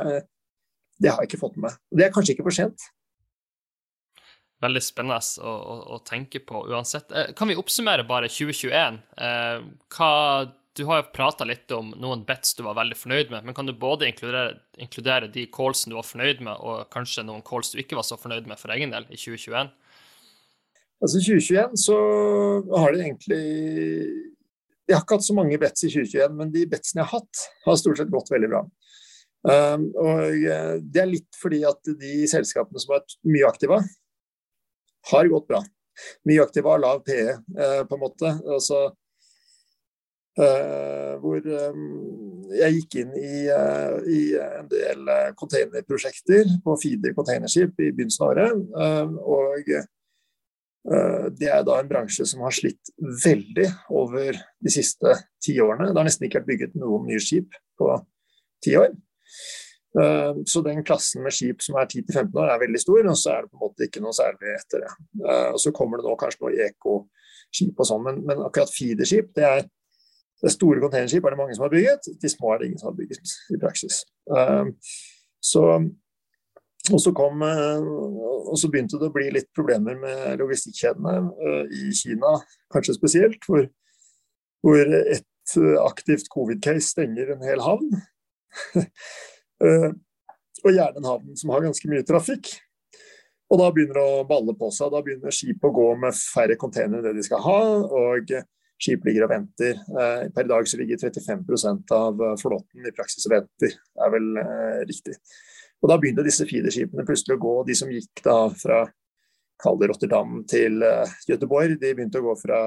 det 1.01 1.15
har 1.15 1.23
jeg 1.23 1.31
ikke 1.31 1.41
fått 1.47 1.57
med 1.57 1.71
meg. 1.71 1.79
Det 1.95 2.05
er 2.05 2.13
kanskje 2.13 2.35
ikke 2.35 2.49
for 2.51 2.59
sent 2.59 2.91
veldig 4.63 4.83
spennende 4.83 5.21
å, 5.43 5.53
å, 5.53 5.79
å, 5.97 6.01
tenke 6.07 6.41
på 6.47 6.65
uansett. 6.71 7.11
Eh, 7.13 7.33
kan 7.37 7.51
vi 7.51 7.57
oppsummere 7.59 8.07
bare 8.09 8.31
2021? 8.31 9.01
Eh, 9.27 9.65
hva, 9.97 10.11
du 10.75 10.85
har 10.89 11.01
jo 11.01 11.15
prata 11.15 11.47
litt 11.47 11.71
om 11.75 11.93
noen 12.01 12.25
bets 12.27 12.57
du 12.59 12.65
var 12.67 12.79
veldig 12.79 12.99
fornøyd 12.99 13.33
med, 13.35 13.47
men 13.47 13.57
kan 13.57 13.69
du 13.69 13.75
både 13.79 14.09
inkludere, 14.11 14.59
inkludere 14.81 15.31
de 15.33 15.47
callsene 15.55 15.95
du 15.95 15.99
var 15.99 16.09
fornøyd 16.09 16.43
med, 16.45 16.55
og 16.59 16.87
kanskje 16.95 17.27
noen 17.27 17.45
calls 17.47 17.73
du 17.73 17.81
ikke 17.83 17.99
var 17.99 18.07
så 18.07 18.19
fornøyd 18.21 18.49
med 18.51 18.61
for 18.61 18.75
egen 18.75 18.95
del 18.95 19.07
i 19.11 19.19
2021? 19.19 19.73
Altså 21.05 21.21
2021 21.21 21.75
så 21.83 21.97
har 22.81 22.95
det 22.95 23.03
egentlig 23.03 23.41
Jeg 24.89 24.95
har 24.95 25.03
ikke 25.03 25.19
hatt 25.19 25.27
så 25.27 25.37
mange 25.37 25.59
bets 25.61 25.85
i 25.85 25.91
2021, 25.91 26.39
men 26.39 26.55
de 26.55 26.65
betsene 26.71 27.03
jeg 27.03 27.11
har 27.11 27.21
hatt, 27.21 27.45
har 27.67 27.79
stort 27.81 28.01
sett 28.01 28.13
gått 28.13 28.33
veldig 28.33 28.51
bra. 28.53 28.65
Um, 29.45 29.87
og 30.01 30.21
eh, 30.49 30.75
Det 30.81 31.01
er 31.03 31.09
litt 31.11 31.37
fordi 31.37 31.63
at 31.69 31.93
de 32.01 32.13
selskapene 32.29 32.81
som 32.81 32.95
vært 32.95 33.17
mye 33.29 33.49
aktive, 33.49 33.79
har 35.11 35.31
gått 35.33 35.49
bra. 35.49 35.63
Mye 36.29 36.43
aktive 36.43 36.71
har 36.71 36.83
lav 36.83 37.03
PE, 37.07 37.31
eh, 37.31 37.81
på 37.89 37.97
en 37.97 38.03
måte. 38.03 38.31
Altså, 38.51 38.81
eh, 40.39 41.15
hvor 41.23 41.39
eh, 41.39 41.81
jeg 42.59 42.79
gikk 42.79 42.97
inn 43.03 43.17
i, 43.19 43.33
i 44.11 44.21
en 44.41 44.71
del 44.71 45.11
containerprosjekter 45.39 46.57
på 46.65 46.77
feeder 46.83 47.17
containerskip 47.17 47.79
i 47.81 47.91
begynnelsen 47.91 48.27
av 48.27 48.33
året. 48.35 49.91
Og 50.85 51.37
det 51.41 51.49
er 51.49 51.63
da 51.65 51.79
en 51.81 51.89
bransje 51.89 52.27
som 52.29 52.43
har 52.45 52.53
slitt 52.53 52.91
veldig 53.25 53.65
over 53.97 54.37
de 54.37 54.73
siste 54.73 55.15
ti 55.43 55.57
årene. 55.65 55.89
Det 55.89 55.97
har 55.97 56.07
nesten 56.07 56.29
ikke 56.29 56.43
vært 56.43 56.51
bygget 56.51 56.77
noen 56.77 57.09
nye 57.09 57.23
skip 57.25 57.57
på 57.81 57.89
ti 58.63 58.77
år. 58.77 58.93
Eh, 60.01 60.37
så 60.47 60.61
den 60.61 60.85
klassen 60.85 61.23
med 61.23 61.35
skip 61.35 61.63
som 61.63 61.77
er 61.79 61.87
10-15 61.87 62.35
år 62.35 62.51
er 62.51 62.63
veldig 62.65 62.81
stor, 62.83 63.01
og 63.07 63.19
så 63.19 63.31
er 63.31 63.45
det 63.45 63.53
på 63.53 63.59
en 63.59 63.63
måte 63.63 63.87
ikke 63.87 64.03
noe 64.03 64.15
særlig 64.17 64.55
etter 64.57 64.83
det. 64.83 64.93
Eh, 65.23 65.51
og 65.55 65.61
Så 65.63 65.73
kommer 65.77 66.01
det 66.01 66.09
nå 66.09 66.15
kanskje 66.19 66.43
noe 66.43 66.69
ekoskip 66.69 67.83
og 67.83 67.89
sånn, 67.91 68.07
men, 68.07 68.23
men, 68.27 68.43
akkurat 68.43 68.73
feederskip, 68.75 69.31
det 69.39 69.45
er, 69.47 69.69
det 70.43 70.53
store 70.53 70.83
containerskip 70.83 71.25
er 71.25 71.35
det 71.35 71.41
mange 71.41 71.55
som 71.57 71.67
har 71.69 71.73
bygget, 71.73 72.09
de 72.21 72.31
små 72.33 72.53
er 72.53 72.61
det 72.61 72.71
ingen 72.71 72.81
som 72.81 72.91
har 72.91 72.97
bygget 72.99 73.37
i 73.55 73.61
praksis. 73.63 74.01
Eh, 74.35 74.73
så, 75.45 75.63
og 76.91 77.01
så, 77.01 77.13
kom, 77.17 77.45
og 77.45 78.57
så 78.61 78.69
begynte 78.73 78.99
det 79.01 79.09
å 79.09 79.15
bli 79.15 79.29
litt 79.33 79.49
problemer 79.57 79.97
med 80.01 80.41
logistikkjedene 80.41 81.15
i 81.73 81.93
Kina, 81.97 82.35
kanskje 82.73 82.97
spesielt, 82.97 83.47
hvor, 83.49 83.69
hvor 84.65 84.97
et 84.99 85.55
aktivt 85.85 86.29
covid-case 86.33 86.91
stenger 86.91 87.33
en 87.37 87.47
hel 87.47 87.63
havn. 87.65 87.95
Eh, 89.65 89.91
og 90.65 90.73
gjerne 90.73 91.01
en 91.01 91.11
havn 91.11 91.37
som 91.39 91.53
har 91.53 91.65
ganske 91.65 91.91
mye 91.91 92.07
trafikk. 92.07 92.55
Og 93.53 93.61
da 93.61 93.69
begynner 93.75 93.99
det 93.99 94.05
å 94.05 94.27
balle 94.29 94.55
på 94.57 94.71
seg. 94.73 94.91
Da 94.93 95.03
begynner 95.05 95.35
skip 95.35 95.65
å 95.65 95.73
gå 95.75 95.89
med 96.01 96.17
færre 96.17 96.57
containere 96.61 97.03
enn 97.03 97.09
det 97.09 97.19
de 97.19 97.27
skal 97.27 97.43
ha. 97.45 97.61
og 97.85 98.33
skip 98.85 99.05
ligger 99.07 99.27
og 99.27 99.31
venter. 99.31 99.79
Per 99.87 100.33
per 100.35 100.49
dag 100.51 100.67
så 100.69 100.81
ligger 100.81 100.99
35% 101.01 101.93
av 101.95 102.23
flåten 102.41 102.89
i 102.89 102.95
praksis 102.97 103.27
og 103.29 103.37
venter, 103.37 103.77
Det 103.77 104.03
er 104.07 104.11
vel 104.13 104.41
eh, 104.41 104.81
riktig. 104.89 105.15
Og 105.83 105.91
da 105.91 105.99
begynte 106.01 106.25
disse 106.27 106.47
feederskipene 106.49 107.05
plutselig 107.07 107.37
å 107.37 107.45
gå, 107.45 107.55
de 107.69 107.77
som 107.77 107.93
gikk 107.93 108.25
da 108.25 108.39
fra 108.57 108.83
kall 109.63 109.79
Rotterdam 109.79 110.43
til 110.51 110.83
Göteborg, 111.29 111.77
de 111.79 111.93
begynte 111.95 112.21
å 112.21 112.27
gå 112.27 112.35
fra 112.41 112.59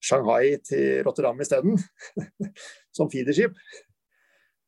Shanghai 0.00 0.56
til 0.64 1.02
Rotterdam 1.04 1.40
isteden, 1.44 1.76
som 2.96 3.10
feederskip. 3.12 3.58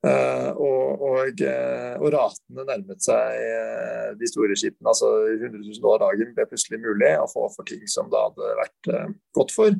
Uh, 0.02 0.50
og, 0.58 1.02
og, 1.06 1.42
uh, 1.46 1.92
og, 2.00 2.08
ratene 2.10 2.64
nærmet 2.66 3.04
seg 3.04 3.36
uh, 3.38 4.08
de 4.18 4.26
store 4.26 4.56
skipene. 4.58 4.90
altså 4.90 5.06
100 5.28 5.60
000 5.62 5.78
dollar 5.78 6.08
dagen 6.08 6.32
ble 6.34 6.46
plutselig 6.50 6.80
mulig 6.82 7.12
å 7.22 7.28
få 7.30 7.44
for 7.54 7.68
ting 7.68 7.84
som 7.86 8.10
det 8.10 8.18
hadde 8.18 8.48
vært 8.58 8.90
godt 9.38 9.54
for 9.54 9.70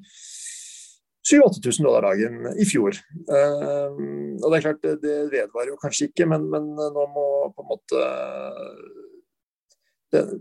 7000-8000 1.26 1.88
dollar 1.88 2.07
dagen 2.07 2.47
i 2.55 2.67
fjor. 2.67 2.95
og 3.26 4.47
Det 4.47 4.57
er 4.61 4.64
klart, 4.69 4.87
det, 5.02 5.17
vedvarer 5.35 5.73
jo 5.73 5.81
kanskje 5.83 6.09
ikke, 6.11 6.26
men, 6.31 6.47
men, 6.50 6.71
nå 6.71 7.05
må 7.14 7.26
på 7.55 7.62
en 7.62 7.71
måte 7.71 8.07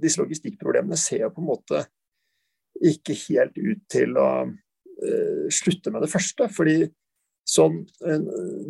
Disse 0.01 0.19
logistikkproblemene 0.19 0.97
ser 0.99 1.21
jo 1.23 1.33
på 1.33 1.41
en 1.41 1.51
måte 1.51 1.83
ikke 2.81 3.15
helt 3.29 3.55
ut 3.61 3.85
til 3.93 4.17
å 4.19 4.29
slutte 5.53 5.93
med 5.93 6.03
det 6.03 6.09
første. 6.11 6.49
fordi 6.51 6.81
Sånn, 7.47 7.81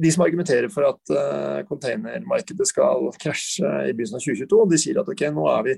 de 0.01 0.11
som 0.13 0.23
argumenterer 0.25 0.71
for 0.71 0.87
at 0.87 1.11
uh, 1.13 1.59
containermarkedet 1.67 2.65
skal 2.69 3.09
krasje 3.19 3.67
i 3.67 3.91
begynnelsen 3.91 4.17
av 4.17 4.23
2022, 4.23 4.61
de 4.71 4.79
sier 4.79 5.01
at 5.01 5.09
ok, 5.11 5.25
nå 5.35 5.47
er 5.51 5.65
vi 5.67 5.75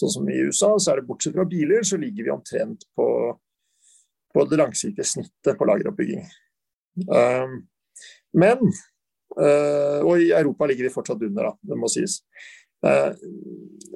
sånn 0.00 0.14
som 0.16 0.30
i 0.32 0.38
USA, 0.40 0.72
så 0.80 0.92
er 0.92 1.00
det 1.00 1.08
bortsett 1.10 1.36
fra 1.36 1.46
biler, 1.48 1.84
så 1.86 2.00
ligger 2.00 2.26
vi 2.26 2.32
omtrent 2.34 2.86
på, 2.96 3.08
på 4.32 4.46
det 4.50 4.58
langsiktige 4.58 5.06
snittet 5.06 5.58
på 5.58 5.68
lageroppbygging. 5.68 6.24
Um, 7.08 7.60
men 8.36 8.60
uh, 9.38 10.00
Og 10.04 10.20
i 10.20 10.32
Europa 10.32 10.66
ligger 10.68 10.88
vi 10.88 10.92
fortsatt 10.92 11.22
under, 11.24 11.52
da, 11.52 11.52
det 11.68 11.78
må 11.78 11.88
sies. 11.92 12.18
Uh, 12.84 13.12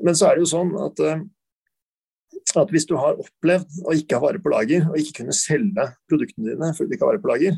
men 0.05 0.16
så 0.16 0.28
er 0.28 0.37
det 0.37 0.47
jo 0.47 0.52
sånn 0.52 0.76
at 0.85 1.02
at 2.57 2.71
hvis 2.73 2.87
du 2.88 2.95
har 3.00 3.19
opplevd 3.21 3.81
å 3.88 3.95
ikke 3.97 4.16
ha 4.16 4.23
vare 4.23 4.40
på 4.40 4.52
lager, 4.52 4.87
og 4.88 4.99
ikke 5.00 5.23
kunne 5.23 5.35
selge 5.37 5.88
produktene 6.09 6.52
dine 6.52 6.71
fordi 6.76 6.88
du 6.88 6.97
ikke 6.97 7.05
har 7.07 7.14
vare 7.14 7.23
på 7.25 7.31
lager, 7.33 7.57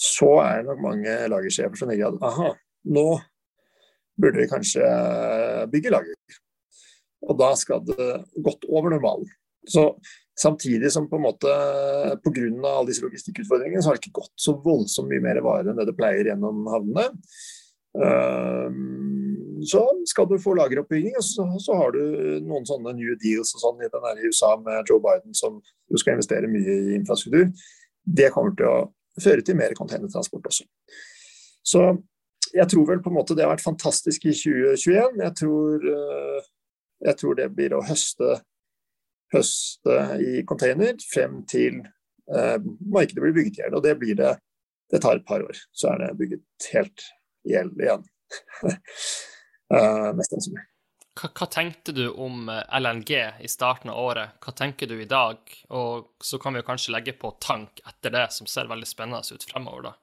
så 0.00 0.30
er 0.42 0.62
det 0.62 0.70
nok 0.70 0.84
mange 0.84 1.16
lagersjefer 1.32 1.76
som 1.76 1.90
tenker 1.90 2.08
at 2.08 2.24
aha, 2.30 2.54
nå 2.94 3.08
burde 4.20 4.40
vi 4.40 4.48
kanskje 4.48 4.86
bygge 5.72 5.92
lager. 5.92 6.40
Og 7.28 7.36
da 7.36 7.52
skal 7.60 7.84
det 7.84 8.08
godt 8.40 8.64
over 8.68 8.92
normalen. 8.94 9.28
Så 9.68 9.90
Samtidig 10.40 10.92
som 10.92 11.08
på 11.08 11.16
en 11.16 11.22
måte 11.26 11.48
pga. 12.24 12.42
alle 12.68 12.88
disse 12.88 13.04
logistikkutfordringene, 13.04 13.82
så 13.82 13.90
har 13.90 13.98
det 13.98 14.06
ikke 14.06 14.22
gått 14.22 14.32
så 14.40 14.54
voldsomt 14.64 15.10
mye 15.10 15.20
mer 15.20 15.40
vare 15.44 15.68
enn 15.68 15.76
det 15.76 15.90
det 15.90 15.96
pleier 15.98 16.30
gjennom 16.30 16.62
havnene. 16.70 17.10
Ehm, 18.00 19.58
så 19.68 19.82
skal 20.08 20.30
du 20.30 20.38
få 20.40 20.54
lageroppbygging, 20.56 21.18
og 21.18 21.26
så, 21.26 21.44
så, 21.60 21.76
har 21.76 21.92
du 21.92 22.00
noen 22.46 22.64
sånne 22.64 22.94
new 22.96 23.12
deals 23.20 23.52
og 23.58 23.64
sånn 23.66 23.84
i 23.84 23.90
den 23.92 24.22
USA 24.24 24.54
med 24.62 24.88
Joe 24.88 25.02
Biden, 25.04 25.36
som 25.36 25.60
jo 25.60 26.00
skal 26.00 26.16
investere 26.16 26.48
mye 26.48 26.78
i 26.86 26.96
infrastruktur. 26.96 27.50
Det 28.20 28.30
kommer 28.32 28.56
til 28.56 28.70
å 28.70 28.78
føre 29.18 29.44
til 29.46 29.58
mer 29.58 29.74
containertransport 29.78 30.46
også. 30.50 30.66
Så 31.66 31.84
jeg 32.54 32.66
tror 32.70 32.86
vel 32.88 33.02
på 33.02 33.10
en 33.10 33.18
måte 33.18 33.36
det 33.36 33.44
har 33.44 33.52
vært 33.52 33.64
fantastisk 33.64 34.26
i 34.26 34.34
2021. 34.34 35.20
Jeg 35.22 35.36
tror, 35.38 35.86
eh, 35.94 36.48
jeg 37.06 37.18
tror 37.20 37.38
det 37.38 37.48
blir 37.54 37.74
å 37.76 37.84
høste, 37.86 38.40
høste 39.34 39.98
i 40.24 40.42
container 40.48 40.98
frem 41.12 41.42
til 41.50 41.82
eh, 41.82 42.58
markedet 42.80 43.22
blir 43.22 43.36
bygget 43.36 43.62
i. 43.62 43.68
Og 43.70 43.84
det 43.86 43.98
blir 44.00 44.18
det 44.18 44.36
Det 44.90 44.98
tar 44.98 45.20
et 45.20 45.26
par 45.26 45.38
år, 45.38 45.54
så 45.70 45.92
er 45.92 45.98
det 46.00 46.16
bygget 46.18 46.64
helt 46.72 47.02
i 47.46 47.52
hjel 47.52 47.68
igjen. 47.78 48.00
uh, 49.70 50.10
mest 50.18 50.32
sannsynlig. 50.34 50.64
Hva, 51.18 51.28
hva, 51.34 51.46
tenkte 51.50 51.92
du 51.94 52.04
om 52.08 52.48
eh, 52.48 52.62
LNG 52.78 53.10
i 53.42 53.48
starten 53.50 53.90
av 53.90 53.98
året? 53.98 54.36
Hva 54.44 54.54
tenker 54.56 54.86
du 54.86 54.94
i 55.02 55.08
dag? 55.10 55.40
Og 55.74 56.12
så 56.22 56.38
kan 56.38 56.54
vi 56.54 56.62
kanskje 56.66 56.94
legge 56.94 57.16
på 57.18 57.32
tank 57.42 57.82
etter 57.82 58.14
det, 58.14 58.28
som 58.36 58.46
ser 58.50 58.70
veldig 58.70 58.86
spennende 58.88 59.34
ut 59.34 59.46
fremover, 59.50 59.90
da. 59.90 59.96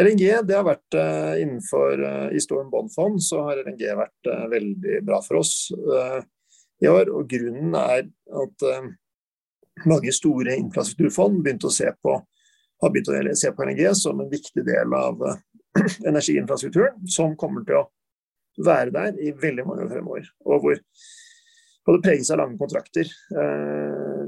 LNG 0.00 0.24
det 0.48 0.56
har 0.56 0.64
vært 0.64 0.96
uh, 0.96 1.34
innenfor 1.36 2.00
uh, 2.00 2.28
I 2.32 2.40
Storm 2.40 2.70
Bond-fond 2.72 3.18
så 3.20 3.42
har 3.44 3.60
LNG 3.60 3.82
vært 3.98 4.30
uh, 4.30 4.46
veldig 4.48 5.02
bra 5.04 5.18
for 5.20 5.42
oss 5.42 5.68
i 6.80 6.88
år. 6.88 7.10
og 7.12 7.28
Grunnen 7.28 7.76
er 7.76 8.06
at 8.42 8.64
mange 9.84 10.14
store 10.16 10.56
infrastrukturfond 10.56 11.42
begynte 11.44 11.68
å 11.68 11.74
se 11.74 11.92
på, 12.02 12.16
har 12.82 12.94
begynt 12.94 13.12
å 13.12 13.36
se 13.38 13.52
på 13.52 13.66
LNG 13.68 13.84
som 14.00 14.24
en 14.24 14.32
viktig 14.32 14.64
del 14.66 14.96
av 14.96 15.20
energiinfrastrukturen, 16.08 17.04
som 17.06 17.36
kommer 17.38 17.68
til 17.68 17.82
å 17.82 17.86
være 18.58 18.92
der 18.92 19.18
i 19.20 19.32
veldig 19.32 19.66
mange 19.66 19.86
år 19.86 19.92
fremover. 19.92 20.30
Og 20.46 20.64
hvor, 20.64 20.80
og 21.86 21.96
det 21.96 22.04
preges 22.04 22.30
av 22.30 22.42
lange 22.42 22.58
kontrakter. 22.60 23.08
Eh, 23.08 24.24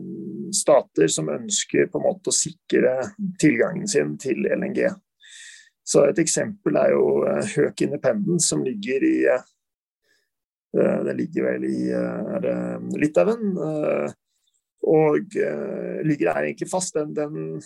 stater 0.55 1.11
som 1.11 1.33
ønsker 1.33 1.91
på 1.91 2.01
en 2.01 2.07
måte 2.07 2.31
å 2.31 2.37
sikre 2.37 2.97
tilgangen 3.41 3.89
sin 3.91 4.15
til 4.21 4.47
LNG. 4.47 4.87
Så 5.85 6.07
Et 6.09 6.19
eksempel 6.23 6.79
er 6.81 6.95
jo 6.95 7.07
Høk 7.25 7.75
eh, 7.75 7.87
Independence, 7.87 8.49
som 8.49 8.65
ligger 8.65 9.05
i 9.05 9.17
eh, 9.29 9.51
Det 10.75 11.15
ligger 11.15 11.51
vel 11.53 11.67
i 11.69 11.81
er 11.95 12.47
Litauen. 12.99 13.53
Og 14.85 15.37
ligger 16.05 16.27
der 16.27 16.41
egentlig 16.43 16.67
fast. 16.69 16.97
Den, 16.97 17.15
den 17.15 17.63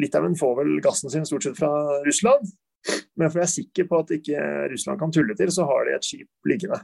Litauen 0.00 0.38
får 0.40 0.54
vel 0.62 0.80
gassen 0.80 1.12
sin 1.12 1.28
stort 1.28 1.44
sett 1.44 1.58
fra 1.58 1.68
Russland. 2.06 2.48
Men 3.16 3.30
for 3.30 3.40
jeg 3.40 3.46
er 3.46 3.54
sikker 3.54 3.88
på 3.88 4.00
at 4.02 4.12
ikke 4.18 4.48
Russland 4.72 5.00
kan 5.00 5.14
tulle 5.14 5.36
til, 5.38 5.52
så 5.52 5.66
har 5.68 5.86
de 5.88 5.96
et 5.96 6.06
skip 6.06 6.48
liggende. 6.48 6.80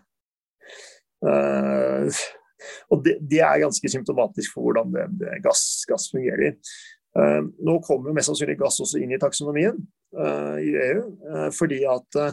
Uh, 1.23 2.09
og 2.91 3.03
det, 3.05 3.17
det, 3.31 3.41
er 3.45 3.63
ganske 3.63 3.91
symptomatisk 3.91 4.55
for 4.55 4.67
hvordan 4.67 4.95
det, 4.95 5.07
det 5.21 5.41
gass, 5.45 5.85
gass, 5.89 6.09
fungerer. 6.15 6.57
Uh, 7.19 7.45
nå 7.61 7.79
kommer 7.85 8.15
mest 8.17 8.31
sannsynlig 8.31 8.57
gass 8.61 8.81
også 8.83 9.03
inn 9.03 9.13
i 9.13 9.21
taksonomien 9.21 9.77
uh, 10.19 10.57
i 10.63 10.73
EU, 10.89 11.05
fordi 11.55 11.85
at 11.91 12.25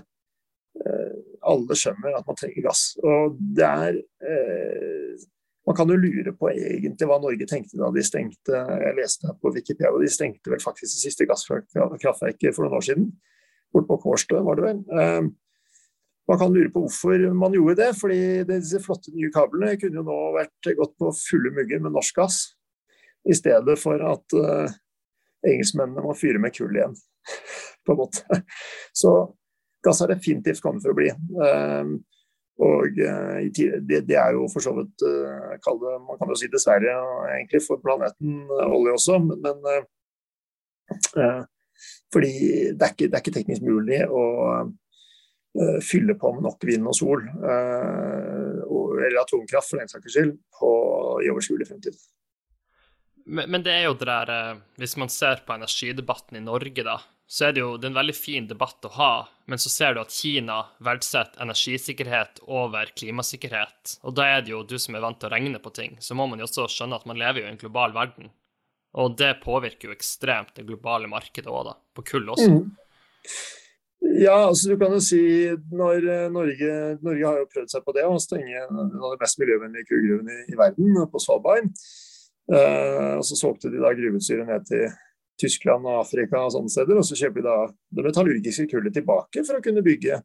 alle 0.79 1.75
skjønner 1.75 2.13
at 2.15 2.27
man 2.29 2.37
trenger 2.37 2.63
gass. 2.69 2.93
Og 3.03 3.35
det 3.57 3.65
er 3.65 3.97
Man 5.67 5.75
kan 5.75 5.89
jo 5.91 5.97
lure 5.99 6.31
på 6.37 6.49
egentlig 6.53 7.07
hva 7.09 7.17
Norge 7.19 7.45
tenkte 7.49 7.77
da 7.77 7.89
de 7.93 8.03
stengte 8.05 8.61
Jeg 8.85 8.95
leste 8.97 9.33
på 9.41 9.51
Wikipedia, 9.53 9.91
og 9.91 10.05
de 10.05 10.11
stengte 10.13 10.53
vel 10.53 10.61
faktisk 10.63 10.95
det 10.95 11.01
siste 11.01 11.27
gasskraftverket 11.27 12.55
for 12.55 12.63
noen 12.63 12.77
år 12.79 12.85
siden 12.85 13.09
bort 13.73 13.87
på 13.89 13.97
Kårstø, 14.03 14.41
var 14.45 14.59
det 14.59 14.65
vel. 14.65 14.81
Ehm, 14.99 15.31
man 16.29 16.37
kan 16.37 16.53
lure 16.53 16.69
på 16.73 16.83
hvorfor 16.85 17.23
man 17.33 17.55
gjorde 17.57 17.79
det, 17.79 17.89
fordi 17.97 18.21
disse 18.49 18.81
flotte 18.83 19.13
nye 19.15 19.31
kablene 19.33 19.77
kunne 19.81 20.01
jo 20.01 20.05
nå 20.05 20.17
vært 20.35 20.71
gått 20.77 20.93
på 21.01 21.13
fulle 21.17 21.53
mugger 21.55 21.81
med 21.81 21.95
norsk 21.95 22.21
gass, 22.21 22.37
i 23.29 23.35
stedet 23.35 23.75
for 23.81 24.01
at 24.05 24.37
uh, 24.37 24.69
engelskmennene 25.45 26.05
må 26.05 26.13
fyre 26.17 26.41
med 26.41 26.53
kull 26.55 26.77
igjen, 26.77 26.93
på 27.85 27.95
en 27.95 27.99
måte. 27.99 28.41
Så 28.95 29.15
gass 29.85 30.03
har 30.03 30.13
definitivt 30.13 30.61
kommet 30.63 30.85
for 30.85 30.93
å 30.93 30.99
bli. 30.99 31.09
Um, 31.33 31.97
og 32.61 33.01
uh, 33.01 33.41
det, 33.49 34.03
det, 34.05 34.17
er 34.19 34.37
jo 34.37 34.45
for 34.51 34.61
så 34.63 34.73
vidt 34.75 35.05
uh, 35.07 35.55
Man 36.03 36.17
kan 36.19 36.27
jo 36.27 36.35
si 36.37 36.49
dessverre 36.51 36.91
egentlig 37.37 37.61
for 37.63 37.79
planeten 37.81 38.41
olje 38.51 38.97
også, 38.97 39.17
men 39.23 39.63
uh, 39.65 41.45
fordi 42.13 42.33
det 42.73 42.85
er 42.85 42.93
ikke, 42.93 43.07
det 43.07 43.15
er 43.15 43.23
ikke 43.23 43.35
teknisk 43.39 43.65
mulig 43.65 44.03
å 44.05 44.23
uh, 44.67 45.79
fylle 45.85 46.15
på 46.19 46.33
med 46.35 46.47
nok 46.47 46.69
vind 46.69 46.87
og 46.89 46.97
sol, 46.97 47.25
uh, 47.43 48.39
eller 48.99 49.21
atomkraft 49.21 49.71
for 49.71 49.81
den 49.81 49.91
saks 49.91 50.15
skyld, 50.15 50.33
på, 50.59 50.71
i 51.23 51.29
overskuelig 51.31 51.69
fremtid. 51.69 51.99
Men, 53.29 53.51
men, 53.51 53.63
det 53.63 53.73
er 53.75 53.83
jo 53.85 53.95
det 53.97 54.07
der 54.09 54.29
eh, 54.33 54.59
Hvis 54.81 54.95
man 54.97 55.11
ser 55.13 55.43
på 55.45 55.53
energidebatten 55.53 56.39
i 56.39 56.41
Norge, 56.41 56.83
da, 56.85 56.97
så 57.29 57.49
er 57.49 57.53
det 57.53 57.61
jo 57.61 57.75
det 57.77 57.85
er 57.85 57.91
en 57.91 57.99
veldig 57.99 58.15
fin 58.17 58.47
debatt 58.49 58.87
å 58.89 58.93
ha, 58.95 59.11
men 59.45 59.61
så 59.61 59.69
ser 59.69 59.93
du 59.93 60.01
at 60.01 60.13
Kina 60.13 60.63
verdsetter 60.85 61.43
energisikkerhet 61.45 62.41
over 62.47 62.89
klimasikkerhet. 62.97 63.99
Og 64.01 64.15
da 64.17 64.25
er 64.33 64.41
det 64.41 64.55
jo 64.55 64.63
du 64.65 64.79
som 64.81 64.97
er 64.97 65.03
vant 65.05 65.19
til 65.21 65.29
å 65.29 65.33
regne 65.35 65.61
på 65.61 65.73
ting, 65.77 65.99
så 66.01 66.17
må 66.17 66.25
man 66.31 66.41
jo 66.41 66.47
også 66.49 66.65
skjønne 66.73 66.97
at 66.97 67.05
man 67.09 67.21
lever 67.21 67.43
jo 67.43 67.45
i 67.45 67.51
en 67.51 67.61
global 67.61 67.93
verden. 67.93 68.33
Og 68.97 69.15
det 69.19 69.35
påvirker 69.43 69.89
jo 69.89 69.95
ekstremt 69.95 70.55
det 70.57 70.65
globale 70.65 71.09
markedet 71.11 71.51
òg, 71.51 71.67
da. 71.69 71.75
På 71.93 72.05
kull 72.05 72.29
også. 72.33 72.49
Mm. 72.49 72.71
Ja, 74.23 74.47
altså 74.47 74.71
du 74.71 74.77
kan 74.79 74.93
jo 74.95 75.01
si 75.03 75.19
når 75.75 76.05
eh, 76.07 76.29
Norge, 76.31 76.69
Norge 77.03 77.25
har 77.27 77.41
jo 77.41 77.49
prøvd 77.51 77.73
seg 77.73 77.83
på 77.85 77.93
det 77.97 78.05
å 78.07 78.15
stenge 78.23 78.61
en 78.63 78.79
av 78.79 79.11
de 79.11 79.19
mest 79.19 79.39
miljøvennlige 79.41 79.89
kullgruvene 79.91 80.37
i, 80.37 80.45
i, 80.53 80.57
verden, 80.57 80.95
på 81.11 81.21
Svalbard. 81.21 81.67
Eh, 82.49 83.13
og 83.19 83.25
så 83.27 83.35
solgte 83.37 83.69
de 83.69 83.83
da 83.83 83.91
gruveutstyret 83.93 84.47
ned 84.49 84.65
til 84.69 84.87
Tyskland 85.39 85.85
og 85.87 86.01
Afrika 86.01 86.41
og 86.45 86.53
sånne 86.55 86.71
steder. 86.73 86.95
Og 86.99 87.05
så 87.05 87.19
kjøper 87.19 87.43
de 87.43 87.47
da 87.49 87.57
det 87.99 88.07
metallurgiske 88.07 88.69
kullet 88.71 88.93
tilbake 88.95 89.39
for 89.43 89.59
å 89.59 89.63
kunne 89.65 89.85
bygge 89.85 90.15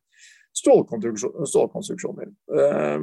stålkonstruksjoner. 0.62 2.29
Eh, 2.62 3.00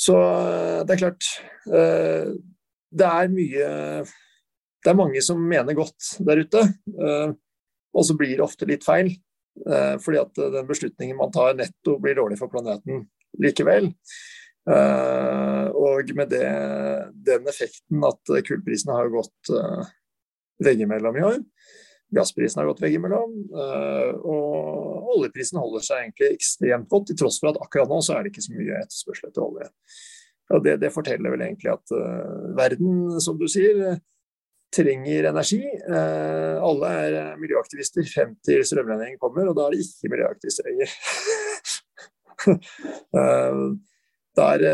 så 0.00 0.16
eh, 0.20 0.80
det 0.86 0.92
er 0.94 1.02
klart 1.02 1.24
eh, 1.72 2.26
det 2.90 3.06
er 3.06 3.30
mye 3.32 3.70
Det 4.80 4.90
er 4.90 4.96
mange 4.98 5.20
som 5.22 5.40
mener 5.44 5.76
godt 5.76 6.14
der 6.24 6.40
ute, 6.40 6.62
uh, 6.96 7.32
og 7.92 8.06
så 8.06 8.16
blir 8.16 8.36
det 8.36 8.46
ofte 8.46 8.68
litt 8.68 8.86
feil. 8.86 9.12
fordi 10.00 10.16
at 10.16 10.38
den 10.54 10.66
beslutningen 10.68 11.16
man 11.18 11.32
tar 11.34 11.56
netto 11.58 11.96
blir 12.00 12.14
dårlig 12.16 12.38
for 12.38 12.48
planeten 12.48 13.02
likevel. 13.42 13.90
Og 14.70 16.12
med 16.16 16.30
det, 16.30 16.46
den 17.26 17.50
effekten 17.50 18.06
at 18.06 18.32
kullprisen 18.46 18.94
har 18.94 19.10
gått 19.12 19.50
veggimellom 20.64 21.18
i 21.18 21.26
år, 21.32 21.42
gassprisen 22.14 22.62
har 22.62 22.70
gått 22.70 22.80
veggimellom, 22.86 23.34
og 24.22 25.12
oljeprisen 25.16 25.60
holder 25.60 25.84
seg 25.84 26.04
egentlig 26.04 26.32
ekstremt 26.36 26.88
godt, 26.90 27.10
til 27.10 27.20
tross 27.22 27.40
for 27.42 27.52
at 27.52 27.60
akkurat 27.62 27.90
nå 27.90 28.00
så 28.04 28.16
er 28.16 28.24
det 28.24 28.32
ikke 28.32 28.46
så 28.46 28.56
mye 28.56 28.80
etterspørsel 28.84 29.30
etter 29.30 29.46
olje. 29.46 29.68
Og 30.50 30.64
det, 30.64 30.78
det 30.82 30.90
forteller 30.94 31.30
vel 31.30 31.44
egentlig 31.46 31.70
at 31.70 31.92
verden, 32.58 33.20
som 33.22 33.36
du 33.38 33.44
sier, 33.50 34.00
trenger 34.74 35.28
energi. 35.30 35.60
Uh, 35.88 36.56
alle 36.62 36.90
er 37.04 37.18
eh, 37.20 37.36
miljøaktivister 37.42 38.06
frem 38.10 38.34
til 38.46 38.62
strømregningen 38.66 39.18
kommer, 39.22 39.50
og 39.50 39.56
da 39.58 39.66
er 39.66 39.76
det 39.76 39.84
ikke 39.84 40.12
miljøaktivister 40.14 40.68
lenger. 40.68 40.96
eh, 43.20 43.62
der, 44.38 44.66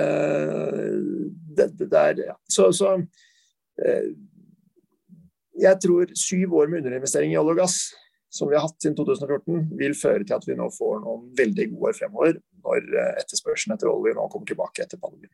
det, 1.56 1.70
det 1.80 2.00
er 2.00 2.18
ja. 2.26 2.34
Så, 2.48 2.68
så 2.76 2.92
eh, 3.80 4.10
jeg 5.56 5.80
tror 5.82 6.12
syv 6.12 6.58
år 6.60 6.68
med 6.68 6.84
underinvestering 6.84 7.32
i 7.32 7.38
olje 7.40 7.56
og 7.56 7.62
gass, 7.62 7.78
som 8.32 8.50
vi 8.50 8.58
har 8.58 8.66
hatt 8.66 8.76
siden 8.82 8.98
2014, 8.98 9.70
vil 9.80 9.96
føre 9.96 10.26
til 10.26 10.36
at 10.36 10.44
vi 10.44 10.58
nå 10.58 10.68
får 10.76 11.00
noen 11.00 11.30
veldig 11.38 11.70
gode 11.72 11.90
år 11.90 11.98
fremover, 12.02 12.38
når 12.66 12.92
eh, 12.92 13.12
etterspørselen 13.22 13.78
etter 13.78 13.90
olje 13.90 14.12
nå 14.18 14.28
kommer 14.28 14.52
tilbake 14.52 14.84
etter 14.84 15.00
pandemien. 15.00 15.32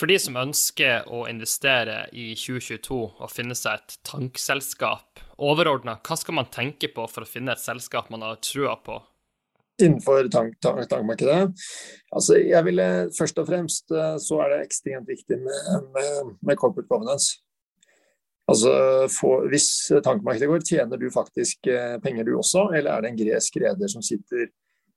For 0.00 0.08
de 0.08 0.14
som 0.16 0.38
ønsker 0.40 1.10
å 1.12 1.26
investere 1.28 2.06
i 2.16 2.30
2022 2.32 2.96
og 3.20 3.28
finne 3.28 3.52
seg 3.58 3.82
et 3.82 3.96
tankselskap, 4.08 5.20
overordna, 5.36 5.98
hva 6.00 6.16
skal 6.16 6.38
man 6.38 6.46
tenke 6.48 6.88
på 6.94 7.04
for 7.04 7.26
å 7.26 7.28
finne 7.28 7.52
et 7.52 7.60
selskap 7.60 8.08
man 8.08 8.24
har 8.24 8.38
trua 8.40 8.78
på? 8.80 8.96
Innenfor 9.80 10.30
tank, 10.32 10.54
tank, 10.64 10.86
tankmarkedet? 10.88 11.52
Altså, 12.16 12.38
jeg 12.40 12.64
ville 12.64 12.86
Først 13.16 13.42
og 13.42 13.48
fremst 13.48 13.92
eh, 13.92 14.16
så 14.24 14.38
er 14.40 14.54
det 14.54 14.62
ekstremt 14.64 15.08
viktig 15.08 15.36
med, 15.40 15.90
med, 15.92 16.30
med 16.48 16.60
corporate 16.60 16.88
governance. 16.88 17.36
Altså, 18.48 18.72
for, 19.12 19.44
Hvis 19.52 19.68
tankmarkedet 20.04 20.48
går, 20.48 20.64
tjener 20.64 21.00
du 21.00 21.10
faktisk 21.12 21.68
eh, 21.68 21.98
penger 22.00 22.24
du 22.28 22.38
også, 22.38 22.70
eller 22.72 22.94
er 22.94 23.04
det 23.04 23.12
en 23.12 23.20
gresk 23.20 23.60
reder 23.60 23.92
som 23.92 24.04
sitter 24.04 24.48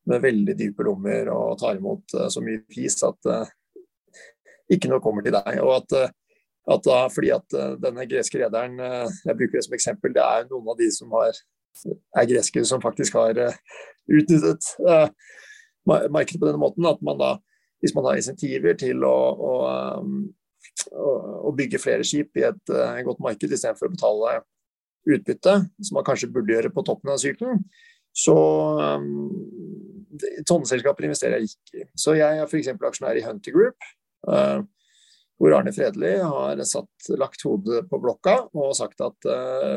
med 0.07 0.23
veldig 0.23 0.55
dype 0.59 0.87
lommer 0.87 1.27
og 1.35 1.59
tar 1.59 1.75
imot 1.75 2.15
eh, 2.15 2.31
så 2.31 2.43
mye 2.43 2.63
pris 2.71 2.95
at 3.03 3.31
ikke 4.75 4.91
noe 4.91 5.03
kommer 5.03 5.25
til 5.25 5.35
deg. 5.35 5.59
og 5.63 5.75
at, 5.77 5.95
eh, 5.99 6.11
at 6.73 6.85
da, 6.87 6.99
fordi 7.11 7.31
at 7.35 7.57
eh, 7.59 7.73
denne 7.83 8.07
greske 8.09 8.41
rederen, 8.41 8.77
eh, 8.79 9.15
jeg 9.27 9.39
bruker 9.39 9.59
det 9.59 9.65
som 9.67 9.77
eksempel, 9.77 10.13
det 10.15 10.23
er 10.23 10.47
noen 10.49 10.73
av 10.73 10.79
de 10.79 10.89
som 10.95 11.11
har, 11.17 11.39
er 12.19 12.29
greske 12.29 12.63
som 12.69 12.83
faktisk 12.83 13.17
har 13.17 13.39
utnyttet 14.07 14.67
markedet 15.83 16.39
på 16.39 16.47
denne 16.47 16.61
måten. 16.61 16.85
At 16.85 17.01
man 17.01 17.19
da, 17.19 17.33
hvis 17.81 17.95
man 17.97 18.07
har 18.07 18.19
insentiver 18.19 18.77
til 18.79 19.03
å, 19.07 19.15
å, 19.33 19.53
å 21.49 21.53
bygge 21.57 21.81
flere 21.81 22.05
skip 22.07 22.37
i 22.37 22.45
et 22.51 22.73
godt 23.07 23.23
marked 23.25 23.49
istedenfor 23.49 23.89
å 23.89 23.95
betale 23.95 24.35
utbytte, 25.09 25.55
som 25.81 25.97
man 25.97 26.05
kanskje 26.07 26.29
burde 26.31 26.53
gjøre 26.53 26.71
på 26.71 26.85
toppen 26.85 27.11
av 27.11 27.19
sykelen, 27.19 27.65
så 28.13 28.37
um, 29.01 29.31
Sånne 30.45 30.77
investerer 30.77 31.39
jeg 31.41 31.49
ikke 31.49 31.79
i. 31.81 31.85
Så 31.97 32.13
jeg 32.13 32.37
er 32.37 32.45
f.eks. 32.45 32.67
aksjonær 32.69 33.17
i 33.17 33.23
Hunter 33.25 33.55
Group, 33.55 33.87
hvor 35.43 35.55
Arne 35.57 35.73
Fredli 35.75 36.13
har 36.21 36.59
satt, 36.67 37.09
lagt 37.19 37.43
hodet 37.43 37.83
på 37.89 37.99
blokka 37.99 38.37
og 38.55 38.75
sagt 38.77 39.01
at 39.03 39.27
uh, 39.27 39.73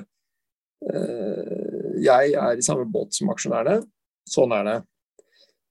uh, 0.87 1.97
jeg 2.03 2.37
er 2.39 2.55
i 2.55 2.63
samme 2.63 2.87
båt 2.93 3.17
som 3.17 3.33
aksjonærene. 3.33 3.81
Sånn 4.31 4.55
er 4.55 4.69
det. 4.69 4.77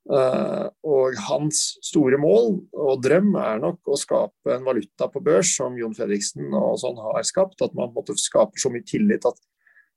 Uh, 0.05 0.67
og 0.85 1.15
hans 1.29 1.61
store 1.85 2.19
mål 2.21 2.51
og 2.75 3.01
drøm 3.01 3.31
er 3.41 3.63
nok 3.63 3.88
å 3.88 3.97
skape 3.97 4.53
en 4.53 4.67
valuta 4.67 5.07
på 5.11 5.23
børs 5.23 5.55
som 5.57 5.79
Jon 5.79 5.95
Fredriksen 5.97 6.51
og 6.51 6.75
sånn 6.83 6.99
har 6.99 7.23
skapt. 7.27 7.63
At 7.63 7.77
man 7.77 7.95
måtte 7.95 8.17
skape 8.19 8.59
så 8.61 8.73
mye 8.73 8.83
tillit 8.83 9.25
at 9.31 9.39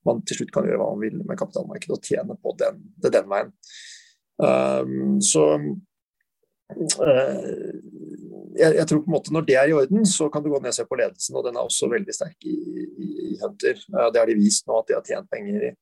man 0.07 0.23
til 0.23 0.41
slutt 0.41 0.55
kan 0.55 0.69
gjøre 0.69 0.79
hva 0.79 0.93
man 0.95 1.03
vil 1.03 1.19
med 1.27 1.41
kapitalmarkedet 1.41 1.99
og 1.99 2.07
tjene 2.07 2.39
på 2.39 2.55
den, 2.61 2.79
det 3.03 3.11
den 3.19 3.27
veien. 3.29 3.51
Så 5.27 5.43
jeg, 8.59 8.75
jeg, 8.77 8.87
tror 8.91 9.01
på 9.05 9.11
en 9.11 9.15
måte 9.15 9.33
Når 9.35 9.45
det 9.47 9.57
er 9.57 9.71
i 9.71 9.75
orden, 9.77 10.07
så 10.09 10.29
kan 10.33 10.45
du 10.45 10.51
gå 10.53 10.61
ned 10.61 10.73
og 10.73 10.77
se 10.77 10.87
på 10.89 10.99
ledelsen, 10.99 11.39
og 11.39 11.47
den 11.47 11.57
er 11.57 11.65
også 11.65 11.89
veldig 11.91 12.15
sterk 12.15 12.49
i, 12.49 12.55
i, 12.55 13.09
i 13.33 13.39
Hunter. 13.43 13.79
Det 13.79 14.21
har 14.21 14.29
de 14.29 14.39
vist 14.39 14.67
nå, 14.69 14.79
at 14.81 14.91
de 14.91 14.97
har 14.99 15.07
tjent 15.07 15.31
penger 15.33 15.71
i 15.71 15.73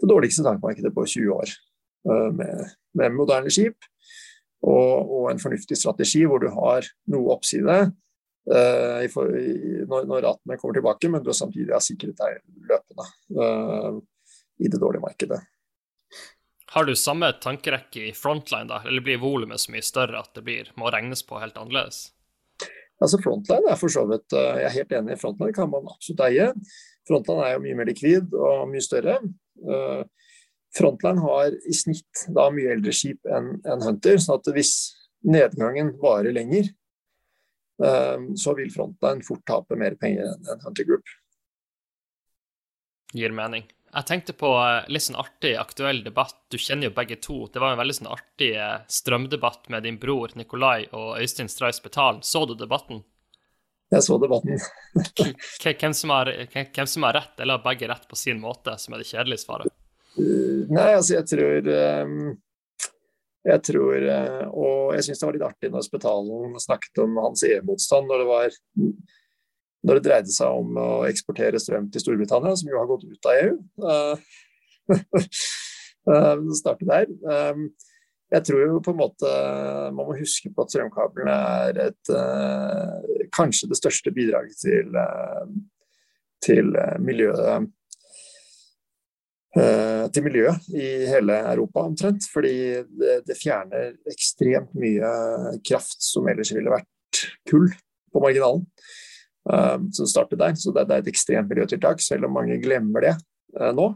det 0.00 0.08
dårligste 0.08 0.44
tankmarkedet 0.46 0.92
på 0.96 1.04
20 1.06 1.34
år. 1.36 1.52
Eh, 2.08 2.28
med, 2.32 2.70
med 2.96 3.12
moderne 3.12 3.50
skip 3.52 3.76
og, 4.64 5.10
og, 5.10 5.24
en 5.30 5.40
fornuftig 5.40 5.76
strategi 5.76 6.22
hvor 6.28 6.40
du 6.40 6.48
har 6.52 6.86
noe 7.12 7.34
oppside 7.34 7.76
uh, 8.52 9.00
i, 9.04 9.08
når, 9.88 10.08
når 10.08 10.24
ratene 10.24 10.56
kommer 10.60 10.76
tilbake, 10.76 11.10
men 11.12 11.24
du 11.24 11.32
samtidig 11.36 11.72
har 11.72 11.84
sikret 11.84 12.16
deg 12.20 12.40
løpende 12.68 13.06
uh, 13.36 14.00
i 14.60 14.68
det 14.68 14.80
dårlige 14.80 15.04
markedet. 15.04 15.40
Har 16.70 16.86
du 16.86 16.94
samme 16.94 17.32
tankerekke 17.42 18.04
i 18.08 18.14
frontline, 18.14 18.68
da, 18.70 18.78
eller 18.86 19.02
blir 19.02 19.18
volumet 19.18 19.58
så 19.58 19.72
mye 19.74 19.82
større 19.82 20.20
at 20.22 20.30
det 20.36 20.44
blir, 20.46 20.68
må 20.78 20.90
regnes 20.94 21.24
på 21.26 21.40
helt 21.42 21.58
annerledes? 21.58 22.12
Altså 23.00 23.18
Frontline 23.18 23.72
er 23.72 23.78
for 23.80 23.90
så 23.92 24.04
vidt 24.06 24.34
eh, 24.36 24.60
Jeg 24.60 24.66
er 24.68 24.74
helt 24.76 24.94
enig, 24.98 25.16
i 25.16 25.20
frontline 25.20 25.56
kan 25.56 25.70
man 25.72 25.88
absolutt 25.90 26.22
eie. 26.28 26.50
Frontline 27.08 27.46
er 27.46 27.54
jo 27.56 27.62
mye 27.64 27.78
mer 27.78 27.88
likvid 27.88 28.36
og 28.36 28.68
mye 28.70 28.84
større. 28.84 29.16
Eh, 29.64 30.02
frontline 30.76 31.24
har 31.24 31.56
i 31.56 31.74
snitt 31.74 32.26
da 32.36 32.46
mye 32.54 32.76
eldre 32.76 32.94
skip 32.94 33.26
enn 33.26 33.82
Hunter, 33.86 34.20
sånn 34.20 34.38
at 34.38 34.52
hvis 34.54 34.74
nedgangen 35.26 35.94
varer 35.98 36.36
lenger, 36.36 36.70
eh, 37.82 38.28
så 38.38 38.54
vil 38.60 38.70
Frontline 38.76 39.26
fort 39.26 39.42
tape 39.48 39.80
mer 39.80 39.98
penger 39.98 40.30
enn 40.36 40.62
Hunter 40.68 40.86
Group. 40.86 41.16
Gir 43.16 43.34
mening. 43.34 43.66
Jeg 43.90 44.06
tenkte 44.06 44.34
på 44.38 44.50
eh, 44.54 44.86
litt 44.92 45.02
sånn 45.02 45.18
artig 45.18 45.56
aktuell 45.58 46.04
debatt. 46.04 46.36
Du 46.52 46.58
kjenner 46.62 46.90
jo 46.90 46.94
begge 46.94 47.16
to. 47.22 47.42
Det 47.50 47.62
var 47.62 47.74
en 47.74 47.80
veldig 47.80 47.96
sånn 47.96 48.10
artig 48.12 48.52
eh, 48.54 48.76
strømdebatt 48.86 49.66
med 49.74 49.86
din 49.86 49.98
bror 49.98 50.30
Nikolai 50.38 50.84
og 50.94 51.18
Øystein 51.18 51.50
Stray 51.50 51.74
Spetal. 51.74 52.20
Så 52.22 52.44
du 52.46 52.54
debatten? 52.54 53.02
Jeg 53.90 54.06
så 54.06 54.20
debatten. 54.22 54.62
hvem, 55.64 55.94
som 55.98 56.14
har, 56.14 56.30
hvem 56.54 56.86
som 56.86 57.08
har 57.08 57.18
rett, 57.18 57.34
eller 57.40 57.58
har 57.58 57.64
begge 57.64 57.90
rett 57.90 58.06
på 58.06 58.18
sin 58.18 58.38
måte, 58.38 58.76
som 58.78 58.94
er 58.94 59.02
det 59.02 59.08
kjedelige 59.10 59.42
svaret? 59.42 59.74
Uh, 60.14 60.70
nei, 60.70 60.92
altså 60.94 61.16
jeg 61.16 61.26
tror 61.30 61.68
um, 61.70 62.32
Jeg 63.46 63.62
tror 63.62 64.06
Og 64.58 64.88
jeg 64.96 65.04
syns 65.06 65.20
det 65.20 65.26
var 65.28 65.36
litt 65.36 65.44
artig 65.46 65.70
når 65.70 65.84
Spetalen 65.86 66.56
snakket 66.58 66.98
om 67.04 67.14
hans 67.22 67.44
EU-motstand 67.46 68.10
når 68.10 68.22
det 68.22 68.26
var 68.30 68.56
når 69.86 69.98
det 69.98 70.04
dreide 70.06 70.32
seg 70.34 70.60
om 70.60 70.76
å 70.80 70.88
eksportere 71.08 71.60
strøm 71.62 71.88
til 71.92 72.02
Storbritannia, 72.02 72.56
som 72.58 72.68
jo 72.68 72.80
har 72.80 72.88
gått 72.90 73.06
ut 73.08 73.28
av 73.30 73.38
EU. 73.44 73.54
Uh, 73.80 74.16
starte 76.60 76.88
der. 76.88 77.08
Um, 77.24 77.70
jeg 78.30 78.46
tror 78.46 78.60
jo 78.62 78.82
på 78.84 78.92
en 78.92 79.00
måte 79.00 79.30
man 79.90 80.06
må 80.06 80.14
huske 80.20 80.52
på 80.54 80.62
at 80.62 80.70
strømkablene 80.70 81.34
er 81.64 81.80
et, 81.88 82.10
kanskje 83.34 83.66
det 83.72 83.78
største 83.80 84.12
bidraget 84.14 84.54
til, 84.62 84.94
til 86.46 86.70
miljøet 87.02 87.66
til 90.14 90.22
miljøet 90.22 90.68
i 90.78 90.86
hele 91.10 91.40
Europa 91.52 91.82
omtrent. 91.88 92.26
Fordi 92.32 92.54
det, 92.86 93.16
det, 93.26 93.38
fjerner 93.38 93.96
ekstremt 94.10 94.74
mye 94.78 95.10
kraft 95.66 95.98
som 96.04 96.28
ellers 96.30 96.54
ville 96.54 96.70
vært 96.70 97.24
kull 97.50 97.66
på 98.14 98.22
marginalen. 98.22 98.66
Um, 99.48 99.88
som 99.92 100.06
startet 100.06 100.38
der. 100.38 100.54
Så 100.54 100.72
det, 100.76 100.84
er 100.84 101.00
et 101.00 101.08
ekstremt 101.08 101.48
miljøtiltak, 101.48 102.02
selv 102.04 102.28
om 102.28 102.34
mange 102.36 102.58
glemmer 102.60 103.06
det 103.06 103.14
uh, 103.56 103.70
nå. 103.72 103.86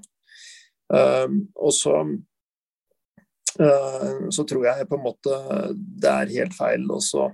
Um, 0.88 1.42
og 1.56 1.72
så, 1.72 1.98
så 3.54 4.44
tror 4.44 4.64
jeg 4.66 4.86
på 4.90 4.98
en 4.98 5.04
måte 5.04 5.36
det 5.72 6.10
er 6.10 6.32
helt 6.34 6.56
feil 6.56 6.82
også 6.90 7.28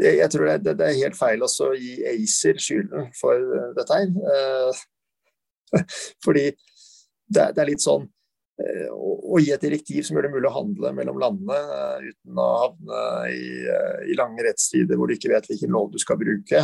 jeg, 0.00 0.28
tror 0.32 0.48
det, 0.64 0.72
er 0.80 0.96
helt 0.98 1.18
feil 1.18 1.44
også 1.44 1.68
å 1.70 1.76
gi 1.76 1.92
ACER 2.08 2.58
skylden 2.60 3.10
for 3.16 3.44
dette 3.76 3.98
her. 4.00 4.80
fordi 6.24 6.46
det, 7.28 7.46
er 7.54 7.68
litt 7.68 7.84
sånn 7.84 8.08
å 8.90 9.38
gi 9.40 9.52
et 9.54 9.62
direktiv 9.62 10.04
som 10.04 10.16
gjør 10.16 10.26
det 10.26 10.32
mulig 10.34 10.48
å 10.50 10.56
handle 10.56 10.92
mellom 10.96 11.18
landene 11.22 11.56
uh, 11.56 12.04
uten 12.04 12.40
å 12.40 12.48
havne 12.64 13.00
i, 13.32 13.42
uh, 13.66 13.98
i, 14.06 14.16
lange 14.18 14.44
rettstider 14.46 14.98
hvor 14.98 15.10
du 15.10 15.16
ikke 15.16 15.32
vet 15.32 15.48
hvilken 15.50 15.74
lov 15.74 15.90
du 15.92 15.98
skal 16.02 16.18
bruke. 16.20 16.62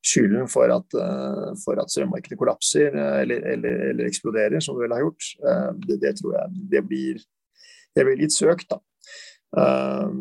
Skylden 0.00 0.46
for 0.48 0.72
at, 0.72 0.94
for 1.60 1.76
at 1.76 1.90
strømmarkedet 1.92 2.38
kollapser 2.40 2.94
eller, 2.96 3.42
eller, 3.52 3.82
eller, 3.90 4.06
eksploderer, 4.08 4.62
som 4.64 4.78
det 4.78 4.86
vel 4.86 4.94
har 4.94 5.02
gjort, 5.02 5.26
det, 5.84 5.98
det, 6.00 6.14
tror 6.16 6.38
jeg 6.38 6.62
det 6.72 6.80
blir, 6.88 7.18
det 7.92 8.06
blir 8.08 8.16
litt 8.22 8.32
søkt. 8.32 8.72
da. 8.72 8.78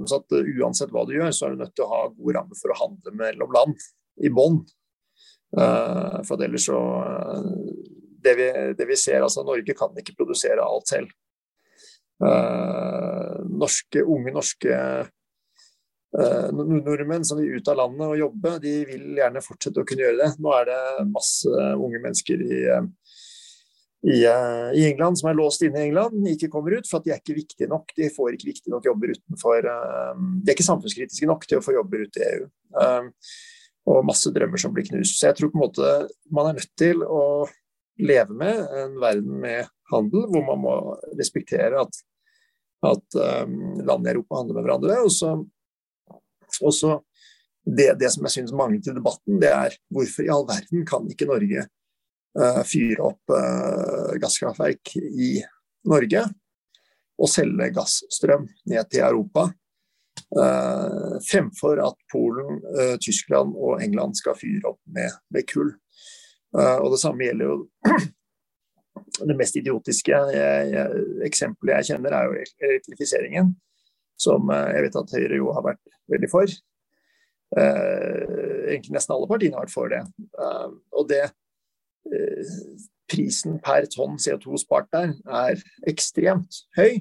så 0.04 0.20
at 0.20 0.36
Uansett 0.36 0.92
hva 0.92 1.06
du 1.08 1.14
gjør, 1.16 1.32
så 1.32 1.48
er 1.48 1.56
du 1.56 1.64
nødt 1.64 1.72
til 1.80 1.88
å 1.88 1.94
ha 1.94 2.02
gode 2.10 2.36
rammer 2.36 2.60
for 2.60 2.76
å 2.76 2.78
handle 2.82 3.16
mellom 3.22 3.56
land 3.56 3.88
i 4.20 4.34
bånn. 4.36 4.60
for 5.56 6.36
at 6.36 6.44
ellers 6.50 6.68
så 6.68 6.84
det, 8.24 8.36
vi, 8.36 8.50
det, 8.78 8.86
vi, 8.86 8.98
ser, 8.98 9.24
altså 9.24 9.44
Norge 9.48 9.76
kan 9.78 9.96
ikke 10.00 10.18
produsere 10.18 10.66
alt 10.66 10.92
selv. 10.92 11.14
Uh, 12.20 13.40
norske, 13.62 14.04
unge 14.04 14.34
norske 14.36 14.76
uh, 14.76 16.50
nordmenn 16.52 17.24
som 17.28 17.40
vil 17.40 17.60
ut 17.60 17.72
av 17.72 17.80
landet 17.80 18.08
og 18.10 18.20
jobbe, 18.20 18.58
de 18.64 18.74
vil 18.90 19.22
gjerne 19.22 19.44
fortsette 19.46 19.82
å 19.82 19.88
kunne 19.88 20.04
gjøre 20.08 20.20
det. 20.24 20.32
Nå 20.44 20.56
er 20.58 20.68
det 20.72 20.82
masse 21.14 21.54
unge 21.78 22.02
mennesker 22.04 22.44
i, 22.44 22.60
i, 24.10 24.20
i 24.20 24.84
England 24.90 25.22
som 25.22 25.32
er 25.32 25.40
låst 25.40 25.64
inne 25.64 25.80
i 25.80 25.88
England, 25.88 26.28
ikke 26.34 26.52
kommer 26.52 26.76
ut 26.76 26.90
for 26.90 27.00
at 27.00 27.08
de 27.08 27.16
er 27.16 27.24
ikke 27.24 27.40
viktige 27.40 27.72
nok. 27.72 27.96
De 27.96 28.12
får 28.12 28.36
ikke 28.36 28.52
viktige 28.52 28.76
nok 28.76 28.92
jobber 28.92 29.16
utenfor 29.16 29.72
uh, 29.72 30.12
De 30.18 30.52
er 30.52 30.58
ikke 30.58 30.68
samfunnskritiske 30.68 31.30
nok 31.30 31.48
til 31.48 31.62
å 31.62 31.64
få 31.64 31.78
jobber 31.78 32.04
ute 32.04 32.26
i 32.26 32.34
EU 32.34 32.50
og 33.90 34.06
masse 34.06 34.32
drømmer 34.34 34.62
som 34.62 34.74
blir 34.76 34.88
knust. 34.90 35.18
Så 35.20 35.30
jeg 35.30 35.38
tror 35.38 35.52
på 35.52 35.60
en 35.60 35.66
måte 35.66 35.94
man 36.34 36.50
er 36.50 36.60
nødt 36.60 36.74
til 36.80 37.02
å 37.06 37.48
leve 38.00 38.36
med 38.38 38.62
en 38.82 38.96
verden 39.02 39.40
med 39.42 39.68
handel, 39.92 40.26
hvor 40.32 40.46
man 40.48 40.62
må 40.64 40.76
respektere 41.20 41.82
at, 41.82 42.02
at 42.88 43.20
um, 43.46 43.80
land 43.84 44.08
i 44.08 44.14
Europa 44.14 44.40
handler 44.40 44.58
med 44.58 44.68
hverandre. 44.68 44.98
Og 45.06 45.12
så, 45.14 45.34
og 46.62 46.74
så 46.76 46.96
det, 47.66 47.92
det, 48.00 48.12
som 48.14 48.26
jeg 48.26 48.38
syns 48.38 48.56
mangler 48.56 48.82
til 48.84 48.98
debatten, 48.98 49.40
det 49.42 49.52
er 49.52 49.78
hvorfor 49.94 50.26
i 50.26 50.34
all 50.34 50.48
verden 50.50 50.86
kan 50.90 51.08
ikke 51.12 51.30
Norge 51.30 51.66
uh, 52.40 52.62
fyre 52.68 53.10
opp 53.12 53.36
uh, 53.36 54.16
gasskraftverk 54.22 54.96
i 55.00 55.36
Norge 55.90 56.28
og 57.20 57.28
selge 57.32 57.74
gassstrøm 57.76 58.48
ned 58.70 58.92
til 58.92 59.08
Europa 59.08 59.50
Uh, 60.30 61.16
fremfor 61.26 61.80
at 61.82 61.96
Polen, 62.12 62.60
Tyskland 63.02 63.56
og 63.58 63.80
England 63.82 64.18
skal 64.20 64.36
fyre 64.38 64.74
opp 64.74 64.78
med, 64.94 65.16
med 65.34 65.48
kull. 65.50 65.72
Uh, 66.56 66.78
og 66.82 66.94
Det 66.96 67.02
samme 67.02 67.28
gjelder 67.28 67.50
jo 67.50 67.58
det 69.20 69.36
mest 69.38 69.58
idiotiske 69.60 70.16
eksempelet 71.26 71.80
jeg 71.80 71.92
kjenner, 71.92 72.16
er 72.16 72.28
jo 72.28 72.46
elektrifiseringen. 72.70 73.54
Som 74.20 74.52
jeg 74.52 74.84
vet 74.84 74.98
at 75.00 75.14
Høyre 75.16 75.38
jo 75.40 75.54
har 75.56 75.64
vært 75.64 75.94
veldig 76.12 76.30
for. 76.32 76.56
egentlig 77.56 78.94
nesten 78.94 79.16
alle 79.16 79.30
partiene 79.30 79.56
har 79.56 79.64
vært 79.64 79.74
for 79.74 79.92
det. 79.92 80.02
og 80.92 81.08
det 81.08 81.22
Prisen 83.10 83.58
per 83.64 83.88
tonn 83.90 84.20
CO2 84.22 84.60
spart 84.62 84.92
der 84.94 85.16
er 85.26 85.64
ekstremt 85.90 86.62
høy. 86.78 87.00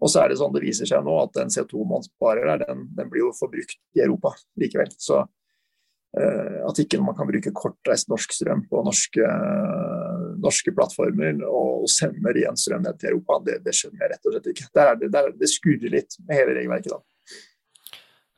Og 0.00 0.08
så 0.08 0.22
er 0.22 0.30
det 0.32 0.38
sånn 0.40 0.54
det 0.54 0.62
viser 0.64 0.88
seg 0.88 1.04
nå 1.04 1.16
at 1.20 1.34
den 1.36 1.52
CO2 1.52 1.84
man 1.88 2.04
sparer 2.06 2.48
der, 2.48 2.64
den, 2.64 2.86
den 2.96 3.10
blir 3.12 3.26
jo 3.26 3.34
forbrukt 3.36 3.76
i 3.98 4.04
Europa 4.06 4.32
likevel. 4.60 4.88
Så 4.96 5.20
at 6.10 6.80
ikke 6.82 6.98
man 6.98 7.14
kan 7.14 7.28
bruke 7.28 7.52
kortreist 7.54 8.08
norsk 8.10 8.32
strøm 8.34 8.64
på 8.66 8.80
norske, 8.82 9.26
norske 10.42 10.72
plattformer 10.74 11.38
og 11.46 11.86
sende 11.90 12.34
igjen 12.34 12.58
strøm 12.58 12.82
ned 12.82 12.98
til 12.98 13.12
Europa, 13.12 13.38
det, 13.46 13.60
det, 13.62 13.76
skjønner 13.78 14.02
jeg 14.02 14.12
rett 14.14 14.26
og 14.26 14.34
slett 14.34 14.50
ikke. 14.50 14.66
Der 14.74 14.90
er 14.90 14.98
det, 14.98 15.12
der, 15.14 15.30
det 15.38 15.52
skurrer 15.52 15.94
litt 15.94 16.18
med 16.24 16.40
hele 16.40 16.56
regelverket 16.58 16.96
da. 16.96 17.00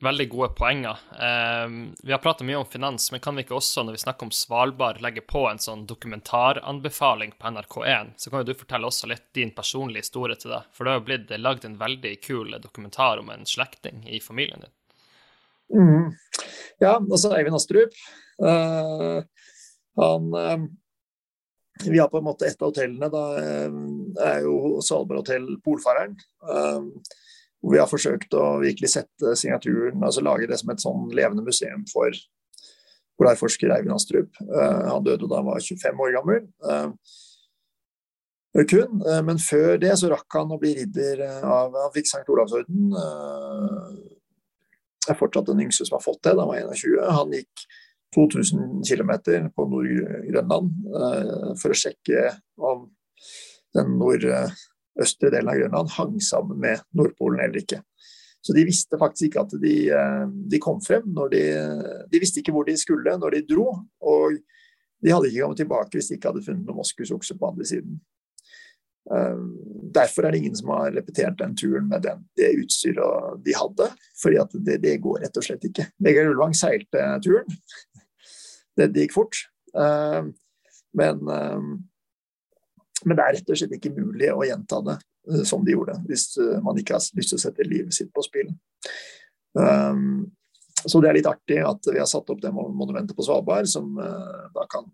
Veldig 0.03 0.29
gode 0.29 0.49
poenger. 0.49 0.99
Eh, 1.15 1.69
vi 2.03 2.13
har 2.13 2.19
pratet 2.19 2.47
mye 2.47 2.59
om 2.59 2.67
finans, 2.67 3.13
men 3.13 3.21
kan 3.23 3.37
vi 3.37 3.45
ikke 3.45 3.55
også, 3.55 3.85
når 3.87 3.95
vi 3.95 4.01
snakker 4.03 4.27
om 4.27 4.33
Svalbard, 4.35 4.99
legge 5.05 5.23
på 5.23 5.45
en 5.47 5.63
sånn 5.63 5.85
dokumentaranbefaling 5.87 7.37
på 7.39 7.53
NRK1? 7.55 8.11
Så 8.19 8.33
kan 8.33 8.43
jo 8.43 8.49
du 8.51 8.59
fortelle 8.59 8.91
også 8.91 9.07
litt 9.13 9.29
din 9.39 9.55
personlige 9.55 10.03
historie 10.03 10.35
til 10.43 10.57
det. 10.57 10.65
For 10.75 10.83
det 10.83 10.91
har 10.93 10.99
jo 10.99 11.07
blitt 11.07 11.31
lagd 11.39 11.69
en 11.69 11.79
veldig 11.79 12.17
kul 12.27 12.51
dokumentar 12.65 13.23
om 13.23 13.31
en 13.31 13.47
slektning 13.47 14.03
i 14.11 14.19
familien 14.21 14.67
din. 14.67 14.75
Mm. 15.73 16.13
Ja, 16.83 16.97
altså 16.99 17.33
Eivind 17.37 17.57
Astrup. 17.57 17.97
Uh, 18.43 19.23
han 20.01 20.35
uh, 20.35 20.65
Vi 21.85 21.99
har 21.99 22.09
på 22.09 22.19
en 22.19 22.27
måte 22.27 22.49
et 22.49 22.61
av 22.61 22.73
hotellene. 22.73 23.11
Da 23.13 23.25
uh, 23.39 23.81
er 24.27 24.47
jo 24.47 24.83
Svalbard 24.85 25.23
hotell 25.23 25.49
Polfareren. 25.65 26.17
Hvor 27.63 27.77
vi 27.77 27.79
har 27.79 27.91
forsøkt 27.91 28.35
å 28.35 28.57
virkelig 28.59 28.91
sette 28.91 29.37
signaturen, 29.39 30.01
altså 30.03 30.25
lage 30.25 30.49
det 30.51 30.57
som 30.59 30.73
et 30.73 30.83
sånn 30.83 31.05
levende 31.15 31.45
museum 31.47 31.85
for 31.93 32.11
polarforsker 33.21 33.71
Eivind 33.71 33.95
Astrup. 33.95 34.41
Han 34.51 35.05
døde 35.07 35.29
da 35.31 35.39
han 35.39 35.47
var 35.47 35.63
25 35.63 36.03
år 36.03 36.17
gammel. 36.17 36.49
Kun, 38.67 38.99
men 39.29 39.39
før 39.39 39.79
det 39.81 39.95
så 40.01 40.11
rakk 40.11 40.41
han 40.41 40.51
å 40.53 40.59
bli 40.61 40.75
ridder 40.81 41.23
av 41.39 41.79
Han 41.85 41.95
fikk 41.95 42.11
St. 42.11 42.27
Olavsorden. 42.35 42.91
Er 45.11 45.19
fortsatt 45.19 45.49
den 45.51 45.65
yngste 45.65 45.87
som 45.88 45.99
har 45.99 46.05
fått 46.05 46.23
det, 46.23 46.35
da 46.38 46.45
han 46.47 46.53
var 46.53 46.79
21. 46.79 46.99
Han 47.19 47.33
gikk 47.35 47.65
2000 48.15 48.83
km 48.87 49.12
på 49.57 49.67
Nord-Grønland 49.73 50.75
for 51.61 51.73
å 51.73 51.79
sjekke 51.79 52.27
om 52.61 52.85
den 53.77 53.97
nordøstre 53.99 55.33
delen 55.33 55.49
av 55.49 55.59
Grønland 55.59 55.95
hang 55.97 56.19
sammen 56.23 56.61
med 56.61 56.83
Nordpolen 56.97 57.41
eller 57.41 57.62
ikke. 57.62 57.81
Så 58.43 58.55
de 58.57 58.65
visste 58.67 58.99
faktisk 58.99 59.29
ikke 59.29 59.45
at 59.45 59.53
de, 59.62 59.75
eh, 59.95 60.25
de 60.51 60.59
kom 60.59 60.81
frem. 60.83 61.07
De, 61.31 61.43
de, 62.11 62.21
visste 62.21 62.43
ikke 62.43 62.55
hvor 62.55 62.67
de 62.67 62.75
skulle 62.79 63.15
når 63.19 63.37
de 63.37 63.43
dro. 63.55 63.69
Og 64.03 64.41
de 65.03 65.12
hadde 65.15 65.31
ikke 65.31 65.45
kommet 65.45 65.61
tilbake 65.62 65.99
hvis 65.99 66.11
de 66.11 66.19
ikke 66.19 66.33
hadde 66.33 66.43
funnet 66.47 66.67
noe 66.67 66.81
moskusokse 66.81 67.37
på 67.38 67.53
andre 67.53 67.69
siden. 67.69 68.01
Eh, 69.11 69.38
derfor 69.95 70.25
er 70.25 70.33
det 70.33 70.43
ingen 70.43 70.57
som 70.57 70.71
har 70.77 70.93
repetert 70.95 71.38
den 71.41 71.57
turen 71.59 71.88
med 71.91 72.05
den, 72.07 72.23
det 72.38 72.53
utstyret 72.62 73.43
de 73.45 73.57
hadde. 73.59 73.88
fordi 74.23 74.38
at 74.38 74.55
det, 74.55 74.79
det 74.83 75.01
går 75.03 75.25
rett 75.25 75.37
og 75.37 75.47
slett 75.47 75.65
ikke. 75.67 75.88
Vegard 75.99 76.31
Ulvang 76.31 76.55
seilte 76.55 77.07
turen. 77.25 77.49
Det, 78.77 78.93
det 78.95 79.07
gikk 79.07 79.17
fort. 79.19 79.47
Eh, 79.77 80.23
men 80.99 81.25
men 83.03 83.17
det 83.19 83.23
er 83.25 83.33
rett 83.35 83.49
og 83.51 83.59
slett 83.59 83.73
ikke 83.75 83.91
mulig 83.97 84.29
å 84.31 84.45
gjenta 84.47 84.79
det 84.87 84.95
som 85.49 85.65
de 85.67 85.73
gjorde, 85.75 85.97
hvis 86.07 86.37
man 86.62 86.77
ikke 86.79 86.95
har 86.95 87.03
lyst 87.19 87.33
til 87.33 87.38
å 87.41 87.43
sette 87.43 87.65
livet 87.67 87.97
sitt 87.97 88.12
på 88.15 88.23
spill. 88.23 88.53
Så 90.85 91.01
det 91.03 91.09
er 91.11 91.17
litt 91.17 91.27
artig 91.27 91.59
at 91.67 91.88
vi 91.88 91.99
har 91.99 92.07
satt 92.07 92.31
opp 92.31 92.38
det 92.45 92.53
monumentet 92.55 93.17
på 93.19 93.27
Svalbard, 93.27 93.67
som 93.67 93.97
da 93.99 94.69
kan 94.71 94.87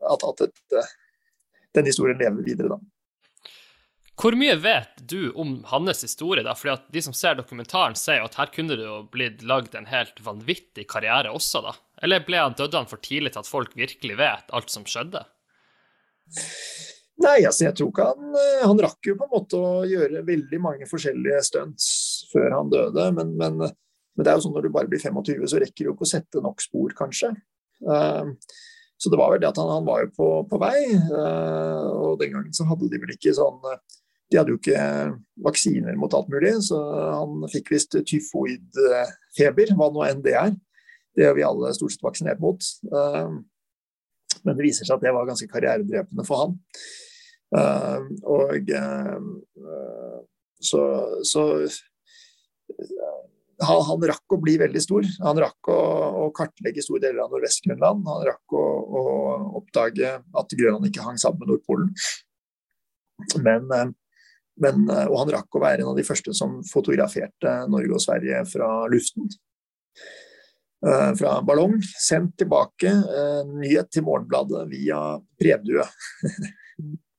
At, 0.00 0.24
at 0.24 0.46
et, 0.46 0.64
den 1.76 1.88
historien 1.88 2.18
lever 2.20 2.44
videre, 2.46 2.74
da. 2.74 2.80
Hvor 4.22 4.36
mye 4.38 4.54
vet 4.60 5.00
du 5.08 5.32
om 5.40 5.54
hans 5.70 6.04
historie? 6.04 6.44
da? 6.44 6.54
Fordi 6.54 6.74
at 6.74 6.84
De 6.92 7.02
som 7.02 7.14
ser 7.16 7.38
dokumentaren, 7.38 7.96
sier 7.98 8.22
at 8.22 8.36
her 8.38 8.52
kunne 8.54 8.76
det 8.78 8.84
jo 8.86 9.00
blitt 9.10 9.42
lagd 9.42 9.74
en 9.74 9.88
helt 9.90 10.20
vanvittig 10.22 10.84
karriere 10.90 11.32
også, 11.32 11.62
da? 11.64 11.74
Eller 12.04 12.24
ble 12.26 12.38
han 12.42 12.56
døde 12.58 12.76
han 12.76 12.90
for 12.90 13.02
tidlig 13.02 13.32
til 13.32 13.42
at 13.42 13.50
folk 13.50 13.74
virkelig 13.78 14.18
vet 14.20 14.52
alt 14.52 14.70
som 14.70 14.84
skjedde? 14.86 15.24
Nei, 17.22 17.38
altså 17.46 17.66
jeg 17.66 17.76
tror 17.76 17.90
ikke 17.90 18.06
han 18.08 18.36
eh, 18.40 18.62
Han 18.64 18.80
rakk 18.80 19.04
jo 19.04 19.14
på 19.18 19.26
en 19.26 19.32
måte 19.34 19.58
å 19.58 19.82
gjøre 19.86 20.22
veldig 20.26 20.60
mange 20.62 20.88
forskjellige 20.88 21.42
stunts 21.50 21.86
før 22.32 22.56
han 22.56 22.70
døde, 22.72 23.08
men, 23.16 23.34
men, 23.38 23.58
men, 23.60 24.22
det 24.22 24.32
er 24.32 24.38
jo 24.38 24.46
sånn 24.46 24.54
når 24.56 24.66
du 24.66 24.74
bare 24.74 24.90
blir 24.90 25.02
25, 25.02 25.44
så 25.50 25.60
rekker 25.62 25.86
du 25.86 25.92
ikke 25.92 26.06
å 26.06 26.12
sette 26.12 26.42
nok 26.44 26.62
spor, 26.64 26.94
kanskje. 26.96 27.34
Uh, 27.84 28.32
så 29.02 29.10
det 29.10 29.18
var 29.18 29.32
vel 29.32 29.40
det 29.42 29.50
at 29.50 29.58
han, 29.58 29.70
han 29.72 29.86
var 29.88 30.04
jo 30.04 30.12
på, 30.14 30.28
på 30.46 30.58
vei, 30.62 30.76
uh, 31.10 31.88
og 31.90 32.20
den 32.20 32.36
gangen 32.36 32.54
så 32.54 32.66
hadde 32.68 32.90
de 32.92 33.00
vel 33.02 33.14
ikke 33.16 33.34
sånn 33.34 33.58
De 34.30 34.38
hadde 34.38 34.54
jo 34.54 34.60
ikke 34.60 34.82
vaksiner 35.42 35.96
mot 35.98 36.14
alt 36.14 36.30
mulig, 36.30 36.54
så 36.68 36.78
han 37.18 37.42
fikk 37.50 37.72
visst 37.74 37.96
tyfoidfeber, 37.98 39.74
hva 39.76 39.90
nå 39.90 40.06
enn 40.06 40.22
det 40.24 40.36
er. 40.38 40.54
Det 41.18 41.26
er 41.28 41.34
vi 41.36 41.44
alle 41.44 41.74
stort 41.76 41.92
sett 41.92 42.06
vaksinert 42.06 42.40
mot. 42.40 42.62
Uh, 42.88 43.42
men 44.46 44.56
det 44.56 44.66
viser 44.66 44.88
seg 44.88 44.96
at 44.96 45.04
det 45.04 45.14
var 45.14 45.28
ganske 45.28 45.50
karrieredrepende 45.50 46.24
for 46.26 46.46
han. 46.46 46.56
Uh, 47.52 48.06
og 48.32 48.70
uh, 48.72 50.20
så, 50.62 50.82
så 51.28 51.42
uh, 51.66 53.11
han, 53.62 53.80
han, 53.88 54.06
rakk 54.12 54.34
å 54.34 54.40
bli 54.42 54.56
veldig 54.60 54.82
stor. 54.82 55.06
Han 55.26 55.40
rakk 55.42 55.70
å, 55.72 55.78
å 56.24 56.28
kartlegge 56.36 56.84
store 56.84 57.04
deler 57.06 57.24
av 57.24 57.32
Nordvest-Grønland. 57.34 58.04
Han 58.08 58.26
rakk 58.28 58.56
å, 58.58 58.64
å, 58.82 59.02
oppdage 59.62 60.16
at 60.18 60.56
Grønland 60.58 60.90
ikke 60.90 61.06
hang 61.06 61.20
sammen 61.20 61.42
med 61.42 61.52
Nordpolen. 61.52 61.92
Men, 63.44 63.70
men, 64.58 64.82
og 65.06 65.16
han 65.20 65.32
rakk 65.36 65.56
å 65.56 65.62
være 65.62 65.84
en 65.84 65.92
av 65.92 65.98
de 65.98 66.06
første 66.06 66.34
som 66.34 66.58
fotograferte 66.66 67.54
Norge 67.70 67.96
og 67.96 68.04
Sverige 68.04 68.42
fra 68.50 68.72
luften. 68.90 69.30
Eh, 70.82 71.12
fra 71.14 71.36
ballong, 71.46 71.76
sendt 72.02 72.34
tilbake 72.42 72.90
eh, 72.90 73.42
nyhet 73.46 73.92
til 73.94 74.02
Morgenbladet 74.08 74.64
via 74.72 74.98
brevdue. 75.38 75.86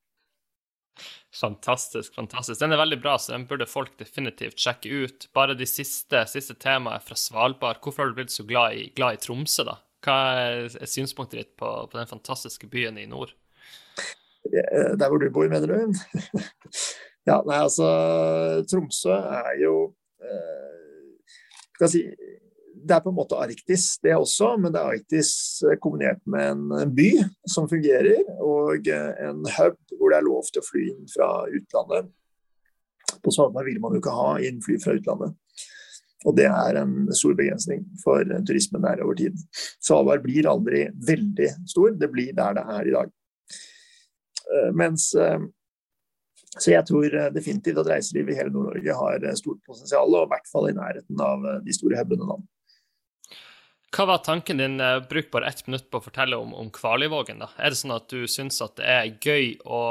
fantastisk, 1.39 2.13
fantastisk. 2.15 2.60
Den 2.62 2.76
er 2.76 2.82
veldig 2.82 3.00
bra, 3.04 3.15
så 3.19 3.34
den 3.34 3.48
burde 3.50 3.67
folk 3.69 3.96
definitivt 4.00 4.62
sjekke 4.62 5.04
ut. 5.04 5.28
Bare 5.36 5.58
de 5.58 5.67
siste, 5.69 6.26
siste 6.30 6.56
temaene 6.62 7.02
fra 7.04 7.17
Svalbard. 7.19 7.82
Hvorfor 7.84 8.04
har 8.04 8.12
du 8.12 8.19
blitt 8.19 8.34
så 8.34 8.46
glad 8.48 8.78
i, 8.78 8.88
glad 8.98 9.17
i 9.17 9.24
Tromsø, 9.24 9.65
da? 9.67 9.80
Hva 10.04 10.17
er 10.43 10.89
synspunktet 10.89 11.39
ditt 11.39 11.54
på, 11.60 11.69
på, 11.88 11.98
den 11.98 12.10
fantastiske 12.10 12.67
byen 12.72 13.00
i 13.00 13.08
nord? 13.10 13.32
Eh, 14.52 14.93
der 15.00 15.08
hvor 15.08 15.22
du 15.22 15.30
bor, 15.32 15.48
mener 15.50 15.69
du? 15.72 16.02
ja, 17.30 17.39
nei, 17.48 17.60
altså 17.60 17.88
Tromsø 18.67 19.15
er 19.15 19.54
jo 19.63 19.76
eh, 20.19 21.13
Skal 21.78 21.88
jeg 21.88 21.93
si 21.93 22.04
det 22.84 22.96
er 22.96 23.04
på 23.04 23.12
en 23.12 23.17
måte 23.17 23.39
Arktis, 23.39 23.86
det 24.04 24.15
også, 24.15 24.54
men 24.60 24.74
det 24.74 24.82
er 24.82 24.98
Arktis 24.98 25.32
kombinert 25.84 26.19
med 26.30 26.52
en 26.52 26.91
by 26.96 27.10
som 27.50 27.69
fungerer, 27.72 28.26
og 28.43 28.89
en 28.91 29.46
hub 29.58 29.80
hvor 29.98 30.12
det 30.12 30.19
er 30.19 30.28
lov 30.28 30.50
til 30.52 30.62
å 30.62 30.67
fly 30.67 30.84
inn 30.91 31.08
fra 31.12 31.30
utlandet. 31.48 32.12
På 33.24 33.32
Svalbard 33.32 33.69
vil 33.69 33.80
man 33.84 33.96
jo 33.96 34.02
ikke 34.02 34.15
ha 34.17 34.36
innfly 34.43 34.78
fra 34.84 34.98
utlandet. 34.98 35.36
Og 36.24 36.36
det 36.38 36.48
er 36.48 36.80
en 36.80 37.10
stor 37.15 37.36
begrensning 37.36 37.84
for 38.04 38.24
turismen 38.48 38.84
der 38.86 39.02
over 39.04 39.17
tid. 39.19 39.36
Svalbard 39.84 40.24
blir 40.24 40.48
aldri 40.50 40.86
veldig 41.08 41.50
stor, 41.69 41.91
det 42.00 42.10
blir 42.12 42.32
der 42.38 42.56
det 42.60 42.63
er 42.78 42.88
i 42.88 42.96
dag. 42.96 43.12
Eh, 44.54 44.72
mens 44.76 45.12
eh, 45.15 45.39
Så 46.54 46.69
jeg 46.69 46.86
tror 46.86 47.15
definitivt 47.34 47.80
at 47.82 47.88
reiselivet 47.89 48.36
i 48.36 48.38
hele 48.38 48.52
Nord-Norge 48.54 48.93
har 48.93 49.24
stort 49.39 49.63
potensial, 49.65 50.06
og 50.13 50.28
i 50.28 50.32
hvert 50.36 50.50
fall 50.52 50.67
i 50.69 50.76
nærheten 50.78 51.24
av 51.26 51.48
de 51.65 51.74
store 51.74 51.98
hubene. 51.98 52.36
Hva 53.94 54.08
var 54.10 54.24
tanken 54.26 54.58
din? 54.58 54.80
Eh, 54.82 55.00
bruk 55.10 55.30
bare 55.32 55.52
ett 55.52 55.68
minutt 55.68 55.90
på 55.92 56.00
å 56.00 56.06
fortelle 56.08 56.38
om, 56.40 56.54
om 56.58 56.72
Kvalivågen. 56.74 57.44
da. 57.44 57.52
Er 57.58 57.74
det 57.74 57.80
sånn 57.82 57.94
at 57.94 58.10
du 58.10 58.26
syns 58.28 58.58
at 58.66 58.80
det 58.80 58.90
er 58.90 59.14
gøy 59.22 59.60
å 59.66 59.84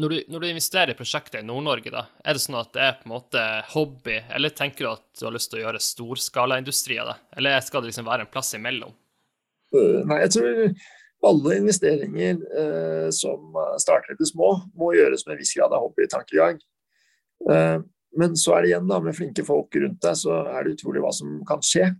når 0.00 0.12
du, 0.12 0.18
når 0.32 0.40
du, 0.40 0.46
investerer 0.48 0.94
i 0.94 0.96
prosjektet 0.96 1.42
i 1.42 1.44
Nord-Norge, 1.44 1.90
da, 1.92 2.06
er 2.24 2.36
det 2.36 2.40
sånn 2.40 2.56
at 2.56 2.70
det 2.72 2.80
er 2.80 2.94
på 2.96 3.04
en 3.04 3.12
måte 3.12 3.40
hobby, 3.74 4.14
eller 4.32 4.52
tenker 4.56 4.86
du 4.86 4.88
at 4.94 5.02
du 5.18 5.26
har 5.26 5.34
lyst 5.34 5.50
til 5.52 5.58
å 5.58 5.64
gjøre 5.64 5.82
storskalaindustri 5.84 6.96
av 7.02 7.10
det? 7.10 7.16
Eller 7.36 7.58
skal 7.66 7.82
det 7.82 7.90
liksom 7.90 8.06
være 8.06 8.24
en 8.24 8.30
plass 8.32 8.54
imellom? 8.56 8.94
Uh, 9.74 9.98
nei, 10.08 10.22
jeg 10.22 10.32
tror 10.38 10.62
alle 11.30 11.58
investeringer 11.60 12.38
eh, 12.62 13.08
som 13.12 13.58
starter 13.82 14.16
det 14.16 14.30
små, 14.30 14.54
må 14.78 14.94
gjøres 14.96 15.26
med 15.26 15.34
en 15.34 15.40
viss 15.42 15.52
grad 15.58 15.74
av 15.76 15.84
hobbytankegang. 15.84 16.62
Eh, 17.50 17.76
men 18.16 18.38
så 18.40 18.54
er 18.56 18.62
det 18.62 18.70
igjen 18.72 18.88
da, 18.88 19.02
med 19.04 19.18
flinke 19.18 19.44
folk 19.44 19.76
rundt 19.76 20.00
deg, 20.00 20.16
så 20.16 20.38
er 20.48 20.64
det 20.64 20.78
utrolig 20.78 21.02
hva 21.04 21.12
som 21.12 21.42
kan 21.48 21.60
skje 21.66 21.90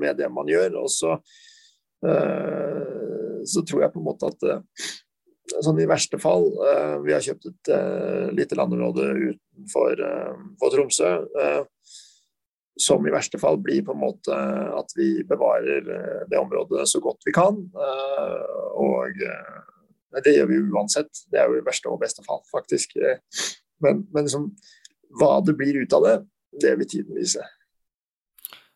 med 0.00 0.18
det 0.18 0.30
man 0.32 0.48
gjør. 0.50 0.80
Og 0.82 0.90
så, 0.92 1.16
så 2.02 3.64
tror 3.64 3.84
jeg 3.84 3.94
på 3.94 4.00
en 4.02 4.06
måte 4.08 4.30
at 4.32 4.46
sånn 5.64 5.80
i 5.80 5.86
verste 5.88 6.16
fall 6.20 6.46
Vi 7.04 7.12
har 7.12 7.22
kjøpt 7.24 7.50
et 7.50 7.70
lite 8.36 8.56
landområde 8.58 9.10
utenfor 9.12 10.00
Tromsø. 10.72 11.10
som 12.80 13.06
i 13.06 13.12
verste 13.14 13.38
fall 13.38 13.60
blir 13.62 13.84
på 13.86 13.94
en 13.94 14.02
måte 14.02 14.38
at 14.80 14.96
vi 14.98 15.22
bevarer 15.28 15.84
det 16.30 16.40
området 16.40 16.88
så 16.90 17.00
godt 17.04 17.22
vi 17.28 17.36
kan. 17.36 17.60
og 18.74 19.20
det 20.22 20.36
gjør 20.36 20.48
vi 20.50 20.62
uansett. 20.70 21.10
Det 21.30 21.40
er 21.40 21.50
jo 21.50 21.58
i 21.58 21.66
verste 21.66 21.90
og 21.90 22.00
beste 22.02 22.24
fall, 22.26 22.42
faktisk. 22.52 22.96
Men, 23.82 24.04
men 24.14 24.26
liksom, 24.26 24.50
hva 25.18 25.38
det 25.44 25.56
blir 25.58 25.80
ut 25.82 25.96
av 25.96 26.06
det, 26.06 26.16
det 26.62 26.74
vil 26.78 26.90
tiden 26.90 27.18
vise. 27.18 27.42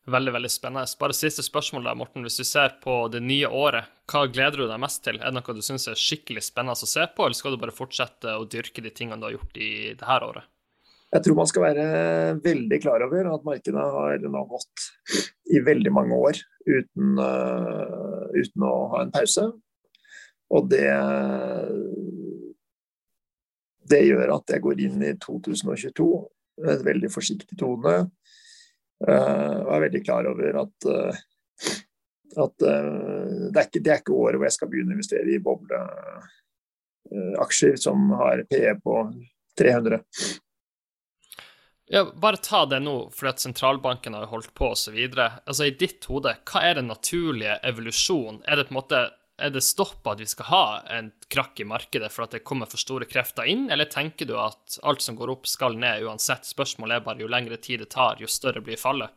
Veldig 0.08 0.32
veldig 0.32 0.48
spennende. 0.48 0.88
Bare 1.00 1.16
siste 1.16 1.42
spørsmål, 1.44 1.84
da, 1.84 1.92
Morten. 1.98 2.24
Hvis 2.24 2.38
du 2.40 2.44
ser 2.48 2.78
på 2.80 2.94
det 3.12 3.20
nye 3.20 3.48
året, 3.52 3.90
hva 4.08 4.22
gleder 4.32 4.62
du 4.62 4.68
deg 4.70 4.80
mest 4.80 5.02
til? 5.04 5.18
Er 5.20 5.28
det 5.28 5.36
noe 5.36 5.56
du 5.56 5.60
syns 5.64 5.84
er 5.90 5.98
skikkelig 6.00 6.46
spennende 6.46 6.76
å 6.78 6.88
se 6.88 7.04
på, 7.12 7.26
eller 7.26 7.36
skal 7.36 7.52
du 7.52 7.60
bare 7.60 7.76
fortsette 7.76 8.36
å 8.38 8.46
dyrke 8.48 8.84
de 8.84 8.92
tingene 8.94 9.20
du 9.20 9.28
har 9.28 9.36
gjort 9.36 9.60
i 9.60 9.72
det 9.98 10.08
her 10.08 10.24
året? 10.24 10.48
Jeg 11.12 11.24
tror 11.24 11.38
man 11.38 11.48
skal 11.48 11.64
være 11.64 11.84
veldig 12.44 12.78
klar 12.84 13.04
over 13.04 13.28
at 13.34 13.44
markedet 13.44 13.84
har 13.84 14.48
gått 14.48 14.88
i 15.52 15.60
veldig 15.64 15.92
mange 15.96 16.16
år 16.16 16.40
uten, 16.68 17.14
uh, 17.20 18.28
uten 18.36 18.66
å 18.68 18.74
ha 18.92 19.04
en 19.04 19.12
pause. 19.12 19.46
Og 20.52 20.68
det, 20.72 20.88
det 23.92 24.02
gjør 24.04 24.36
at 24.36 24.52
jeg 24.52 24.64
går 24.64 24.84
inn 24.84 25.04
i 25.04 25.14
2022 25.20 26.08
med 26.64 26.74
en 26.74 26.86
veldig 26.88 27.10
forsiktig 27.12 27.56
tone 27.60 27.98
og 29.06 29.74
er 29.74 29.84
veldig 29.86 30.02
klar 30.06 30.24
over 30.26 30.52
at, 30.64 30.76
uh, 30.90 31.14
at 32.42 32.56
uh, 32.66 33.52
det, 33.52 33.58
er 33.60 33.66
ikke, 33.68 33.82
det, 33.82 33.90
er 33.92 33.98
ikke, 34.02 34.16
året 34.16 34.38
hvor 34.38 34.48
jeg 34.48 34.56
skal 34.56 34.70
begynne 34.72 34.92
å 34.92 34.96
investere 34.98 35.28
i 35.30 35.44
bobleaksjer 35.44 37.76
som 37.78 37.98
har 38.18 38.36
PE 38.50 38.72
på 38.82 38.94
300. 39.58 40.02
Ja, 41.90 42.12
bare 42.14 42.36
ta 42.36 42.66
det 42.68 42.82
nå, 42.84 43.10
fordi 43.16 43.38
sentralbanken 43.46 44.14
har 44.14 44.26
holdt 44.28 44.50
på 44.58 44.66
osv. 44.74 44.96
Altså, 45.16 45.64
I 45.64 45.76
ditt 45.80 46.04
hode, 46.10 46.34
hva 46.50 46.60
er 46.68 46.74
den 46.76 46.90
naturlige 46.92 47.54
evolusjonen? 47.64 48.42
Er 48.44 48.54
det 48.58 48.66
på 48.68 48.72
en 48.74 48.80
måte 48.82 48.98
er 49.38 49.52
det 49.54 49.62
stopp 49.62 50.06
at 50.10 50.20
vi 50.20 50.26
skal 50.26 50.48
ha 50.50 50.64
en 50.98 51.10
krakk 51.30 51.60
i 51.62 51.66
markedet 51.68 52.10
for 52.12 52.26
at 52.26 52.34
det 52.34 52.42
kommer 52.46 52.68
for 52.70 52.80
store 52.80 53.06
krefter 53.08 53.46
inn, 53.48 53.68
eller 53.70 53.86
tenker 53.90 54.26
du 54.26 54.34
at 54.40 54.78
alt 54.82 55.04
som 55.04 55.16
går 55.18 55.30
opp, 55.36 55.46
skal 55.46 55.78
ned 55.78 56.02
uansett? 56.06 56.48
Spørsmålet 56.48 56.98
er 56.98 57.06
bare 57.06 57.22
jo 57.22 57.30
lengre 57.30 57.58
tid 57.62 57.84
det 57.84 57.90
tar, 57.94 58.18
jo 58.18 58.30
større 58.30 58.62
blir 58.64 58.80
fallet. 58.80 59.14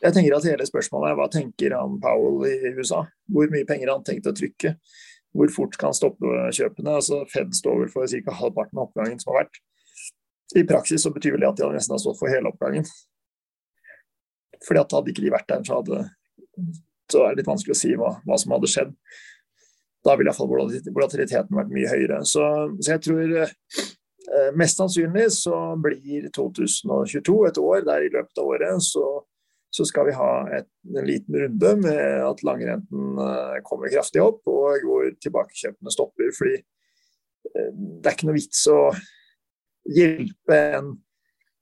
Jeg 0.00 0.16
tenker 0.16 0.34
at 0.34 0.48
hele 0.48 0.66
spørsmålet 0.66 1.12
er 1.12 1.18
hva 1.18 1.28
tenker 1.30 1.76
han 1.76 1.98
Powell 2.02 2.46
i 2.48 2.72
USA? 2.78 3.04
Hvor 3.30 3.50
mye 3.52 3.68
penger 3.68 3.90
har 3.90 3.98
han 3.98 4.06
tenkt 4.06 4.30
å 4.30 4.34
trykke? 4.36 4.74
Hvor 5.36 5.52
fort 5.54 5.76
kan 5.78 5.92
han 5.92 5.98
stoppe 5.98 6.46
kjøpene? 6.56 6.96
Altså 6.98 7.20
Fed 7.30 7.52
står 7.54 7.84
vel 7.84 7.92
for 7.92 8.08
ca. 8.10 8.36
halvparten 8.40 8.80
av 8.80 8.88
oppgangen 8.88 9.20
som 9.20 9.34
har 9.34 9.44
vært. 9.44 9.60
I 10.58 10.66
praksis 10.66 11.04
så 11.04 11.12
betyr 11.14 11.36
vel 11.36 11.44
det 11.44 11.52
at 11.52 11.60
de 11.60 11.68
nesten 11.76 11.94
har 11.94 12.02
stått 12.02 12.18
for 12.18 12.32
hele 12.32 12.50
oppgangen. 12.50 12.88
Fordi 14.66 14.80
at 14.82 14.96
Hadde 14.96 15.12
ikke 15.12 15.22
de 15.22 15.34
vært 15.36 15.52
der, 15.52 15.62
så, 15.68 15.78
hadde, 15.78 16.00
så 17.12 17.22
er 17.26 17.36
det 17.36 17.44
litt 17.44 17.52
vanskelig 17.52 17.76
å 17.76 17.80
si 17.84 17.92
hva, 18.00 18.16
hva 18.26 18.40
som 18.40 18.56
hadde 18.56 18.72
skjedd 18.72 18.96
da 20.04 20.16
ville 20.16 20.32
iallfall 20.32 20.50
volatiliteten 20.50 21.56
vært 21.56 21.72
mye 21.74 21.90
høyere. 21.90 22.20
Så, 22.28 22.44
så 22.80 22.94
jeg 22.94 23.02
tror 23.04 23.34
eh, 23.44 24.50
mest 24.56 24.80
sannsynlig 24.80 25.26
så 25.36 25.58
blir 25.80 26.30
2022 26.36 27.36
et 27.50 27.60
år 27.60 27.84
der 27.88 28.06
i 28.06 28.12
løpet 28.12 28.40
av 28.40 28.48
året 28.54 28.86
så, 28.86 29.04
så 29.70 29.86
skal 29.88 30.08
vi 30.08 30.16
ha 30.16 30.32
et, 30.56 30.68
en 30.96 31.08
liten 31.08 31.36
runde 31.44 31.74
med 31.84 32.24
at 32.26 32.44
langrenten 32.46 33.22
eh, 33.26 33.60
kommer 33.66 33.92
kraftig 33.92 34.24
opp, 34.24 34.40
og 34.48 34.86
hvor 34.86 35.08
tilbakekjøpene 35.20 35.94
stopper. 35.94 36.32
Fordi 36.38 36.56
eh, 36.56 37.70
det 37.74 38.08
er 38.08 38.16
ikke 38.16 38.30
noe 38.30 38.40
vits 38.40 38.64
å 38.72 38.82
hjelpe 39.90 40.60
en 40.80 40.94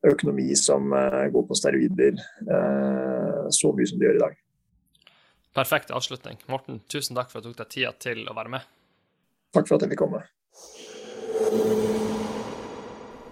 økonomi 0.06 0.52
som 0.58 0.92
eh, 0.94 1.24
går 1.34 1.46
på 1.48 1.58
steroider 1.58 2.14
eh, 2.18 3.48
så 3.54 3.72
mye 3.74 3.90
som 3.90 3.98
de 3.98 4.08
gjør 4.08 4.20
i 4.20 4.24
dag. 4.28 4.38
Perfekt 5.56 5.90
avslutning. 5.94 6.38
Morten, 6.50 6.82
tusen 6.92 7.16
takk 7.18 7.32
for 7.32 7.40
at 7.40 7.46
du 7.46 7.52
tok 7.52 7.62
deg 7.64 7.72
tida 7.74 7.94
til 8.02 8.24
å 8.28 8.36
være 8.36 8.52
med. 8.58 8.68
Takk 9.56 9.68
for 9.68 9.78
at 9.78 9.86
jeg 9.86 9.94
fikk 9.94 10.02
komme. 10.04 10.22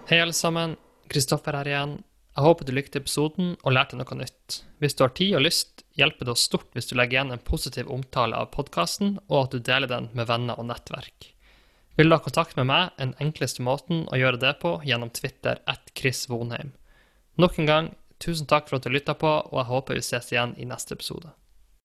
Hei, 0.07 0.19
alle 0.21 0.35
sammen. 0.35 0.77
Kristoffer 1.11 1.55
her 1.59 1.69
igjen. 1.69 1.97
Jeg 2.37 2.45
håper 2.45 2.67
du 2.67 2.73
likte 2.75 2.99
episoden 3.01 3.55
og 3.65 3.73
lærte 3.73 3.97
noe 3.97 4.15
nytt. 4.19 4.59
Hvis 4.77 4.93
du 4.93 5.01
har 5.05 5.13
tid 5.17 5.33
og 5.39 5.41
lyst, 5.45 5.81
hjelper 5.97 6.27
det 6.27 6.35
oss 6.35 6.43
stort 6.45 6.69
hvis 6.77 6.89
du 6.89 6.93
legger 6.97 7.17
igjen 7.17 7.33
en 7.33 7.41
positiv 7.41 7.89
omtale 7.89 8.37
av 8.37 8.51
podkasten, 8.53 9.15
og 9.25 9.47
at 9.47 9.55
du 9.55 9.63
deler 9.65 9.89
den 9.89 10.11
med 10.13 10.29
venner 10.29 10.59
og 10.61 10.67
nettverk. 10.69 11.31
Vil 11.97 12.11
du 12.11 12.13
ha 12.13 12.21
kontakt 12.21 12.53
med 12.59 12.67
meg, 12.69 12.91
den 12.99 13.15
enkleste 13.23 13.65
måten 13.65 14.03
å 14.13 14.19
gjøre 14.21 14.37
det 14.43 14.53
på 14.61 14.75
gjennom 14.85 15.09
Twitter 15.09 15.63
at 15.65 15.89
Chris 15.97 16.27
Vonheim. 16.29 16.75
Nok 17.41 17.57
en 17.57 17.69
gang, 17.71 17.89
tusen 18.21 18.45
takk 18.45 18.69
for 18.69 18.77
at 18.77 18.85
du 18.85 18.93
lytta 18.93 19.17
på, 19.17 19.31
og 19.49 19.57
jeg 19.57 19.69
håper 19.71 19.97
vi 19.97 20.05
ses 20.05 20.29
igjen 20.29 20.53
i 20.61 20.69
neste 20.69 20.93
episode. 20.93 21.33